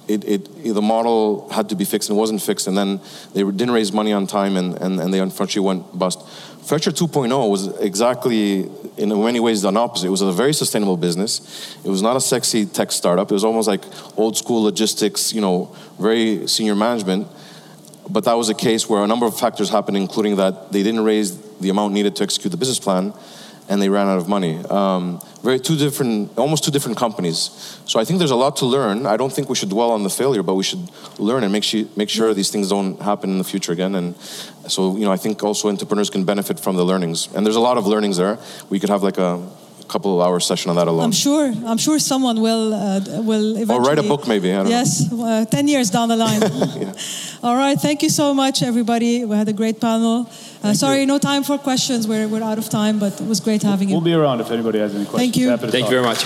it, 0.08 0.24
it, 0.24 0.74
the 0.74 0.82
model 0.82 1.48
had 1.50 1.68
to 1.70 1.74
be 1.74 1.84
fixed 1.84 2.10
and 2.10 2.18
wasn't 2.18 2.40
fixed, 2.40 2.68
and 2.68 2.78
then 2.78 3.00
they 3.34 3.42
didn't 3.42 3.72
raise 3.72 3.92
money 3.92 4.12
on 4.12 4.28
time, 4.28 4.56
and, 4.56 4.76
and, 4.76 5.00
and 5.00 5.12
they 5.12 5.18
unfortunately 5.18 5.66
went 5.66 5.98
bust. 5.98 6.20
Fetchr 6.66 6.92
2.0 6.92 7.50
was 7.50 7.68
exactly, 7.78 8.68
in 8.96 9.08
many 9.08 9.40
ways, 9.40 9.62
the 9.62 9.72
opposite. 9.72 10.06
It 10.06 10.10
was 10.10 10.22
a 10.22 10.32
very 10.32 10.52
sustainable 10.52 10.96
business. 10.96 11.76
It 11.84 11.88
was 11.88 12.02
not 12.02 12.16
a 12.16 12.20
sexy 12.20 12.66
tech 12.66 12.90
startup. 12.92 13.30
It 13.30 13.34
was 13.34 13.44
almost 13.44 13.68
like 13.68 13.84
old 14.16 14.36
school 14.36 14.62
logistics, 14.62 15.32
you 15.32 15.40
know, 15.40 15.74
very 16.00 16.46
senior 16.48 16.74
management. 16.74 17.28
But 18.08 18.24
that 18.24 18.34
was 18.34 18.48
a 18.48 18.54
case 18.54 18.88
where 18.88 19.02
a 19.02 19.06
number 19.06 19.26
of 19.26 19.38
factors 19.38 19.68
happened, 19.70 19.96
including 19.96 20.36
that 20.36 20.72
they 20.72 20.82
didn't 20.82 21.04
raise 21.04 21.36
the 21.58 21.70
amount 21.70 21.92
needed 21.92 22.16
to 22.16 22.22
execute 22.22 22.50
the 22.50 22.56
business 22.56 22.78
plan, 22.78 23.12
and 23.68 23.82
they 23.82 23.88
ran 23.88 24.06
out 24.06 24.18
of 24.18 24.28
money. 24.28 24.58
Um, 24.66 25.20
very 25.42 25.58
two 25.58 25.76
different, 25.76 26.36
almost 26.38 26.64
two 26.64 26.70
different 26.70 26.96
companies. 26.98 27.80
So 27.86 27.98
I 27.98 28.04
think 28.04 28.18
there's 28.18 28.30
a 28.30 28.36
lot 28.36 28.56
to 28.58 28.66
learn. 28.66 29.06
I 29.06 29.16
don't 29.16 29.32
think 29.32 29.48
we 29.48 29.56
should 29.56 29.70
dwell 29.70 29.90
on 29.90 30.02
the 30.02 30.10
failure, 30.10 30.42
but 30.42 30.54
we 30.54 30.62
should 30.62 30.88
learn 31.18 31.42
and 31.42 31.52
make 31.52 31.64
make 31.96 32.10
sure 32.10 32.32
these 32.34 32.50
things 32.50 32.68
don't 32.68 33.00
happen 33.00 33.30
in 33.30 33.38
the 33.38 33.44
future 33.44 33.72
again. 33.72 33.94
And 33.94 34.16
so, 34.68 34.96
you 34.96 35.04
know, 35.04 35.12
I 35.12 35.16
think 35.16 35.42
also 35.42 35.68
entrepreneurs 35.68 36.10
can 36.10 36.24
benefit 36.24 36.60
from 36.60 36.76
the 36.76 36.84
learnings. 36.84 37.28
And 37.34 37.44
there's 37.44 37.56
a 37.56 37.60
lot 37.60 37.76
of 37.76 37.86
learnings 37.86 38.16
there. 38.16 38.38
We 38.70 38.78
could 38.78 38.90
have 38.90 39.02
like 39.02 39.18
a 39.18 39.38
couple 39.88 40.20
of 40.20 40.26
hours 40.26 40.44
session 40.46 40.70
on 40.70 40.76
that 40.76 40.88
alone. 40.88 41.04
I'm 41.04 41.12
sure. 41.12 41.52
I'm 41.64 41.78
sure 41.78 41.98
someone 41.98 42.40
will 42.40 42.74
uh, 42.74 43.00
will 43.22 43.56
eventually. 43.56 43.78
Or 43.78 43.82
write 43.82 43.98
a 43.98 44.02
book, 44.02 44.26
maybe. 44.26 44.48
yes, 44.48 45.10
uh, 45.12 45.44
ten 45.50 45.68
years 45.68 45.90
down 45.90 46.08
the 46.08 46.16
line. 46.16 46.40
yeah. 46.80 46.92
All 47.42 47.56
right. 47.56 47.78
Thank 47.78 48.02
you 48.02 48.10
so 48.10 48.34
much, 48.34 48.62
everybody. 48.62 49.24
We 49.24 49.36
had 49.36 49.48
a 49.48 49.52
great 49.52 49.80
panel. 49.80 50.28
Uh, 50.62 50.74
sorry, 50.74 51.00
you. 51.00 51.06
no 51.06 51.18
time 51.18 51.42
for 51.42 51.58
questions. 51.58 52.06
We're 52.08 52.28
we're 52.28 52.42
out 52.42 52.58
of 52.58 52.68
time, 52.68 52.98
but 52.98 53.20
it 53.20 53.26
was 53.26 53.40
great 53.40 53.62
having 53.62 53.88
we'll 53.88 53.98
you. 53.98 54.04
We'll 54.04 54.18
be 54.18 54.22
around 54.22 54.40
if 54.40 54.50
anybody 54.50 54.78
has 54.78 54.94
any 54.94 55.04
questions. 55.04 55.34
Thank 55.34 55.36
you. 55.36 55.70
Thank 55.70 55.84
you 55.86 55.90
very 55.90 56.02
much. 56.02 56.24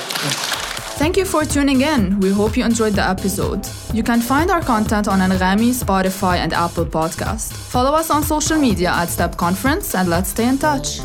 Thank 1.01 1.16
you 1.16 1.25
for 1.25 1.46
tuning 1.46 1.81
in. 1.81 2.20
We 2.20 2.31
hope 2.31 2.59
you 2.59 2.64
enjoyed 2.64 2.92
the 2.92 3.03
episode. 3.09 3.66
You 3.94 4.03
can 4.03 4.20
find 4.20 4.51
our 4.51 4.61
content 4.61 5.09
on 5.09 5.20
Anghami, 5.20 5.73
Spotify, 5.73 6.37
and 6.37 6.53
Apple 6.53 6.85
Podcast. 6.85 7.55
Follow 7.55 7.92
us 7.92 8.11
on 8.11 8.23
social 8.23 8.59
media 8.59 8.90
at 8.90 9.09
Step 9.09 9.38
Conference 9.38 9.94
and 9.94 10.11
let's 10.11 10.29
stay 10.29 10.46
in 10.46 10.59
touch. 10.59 11.01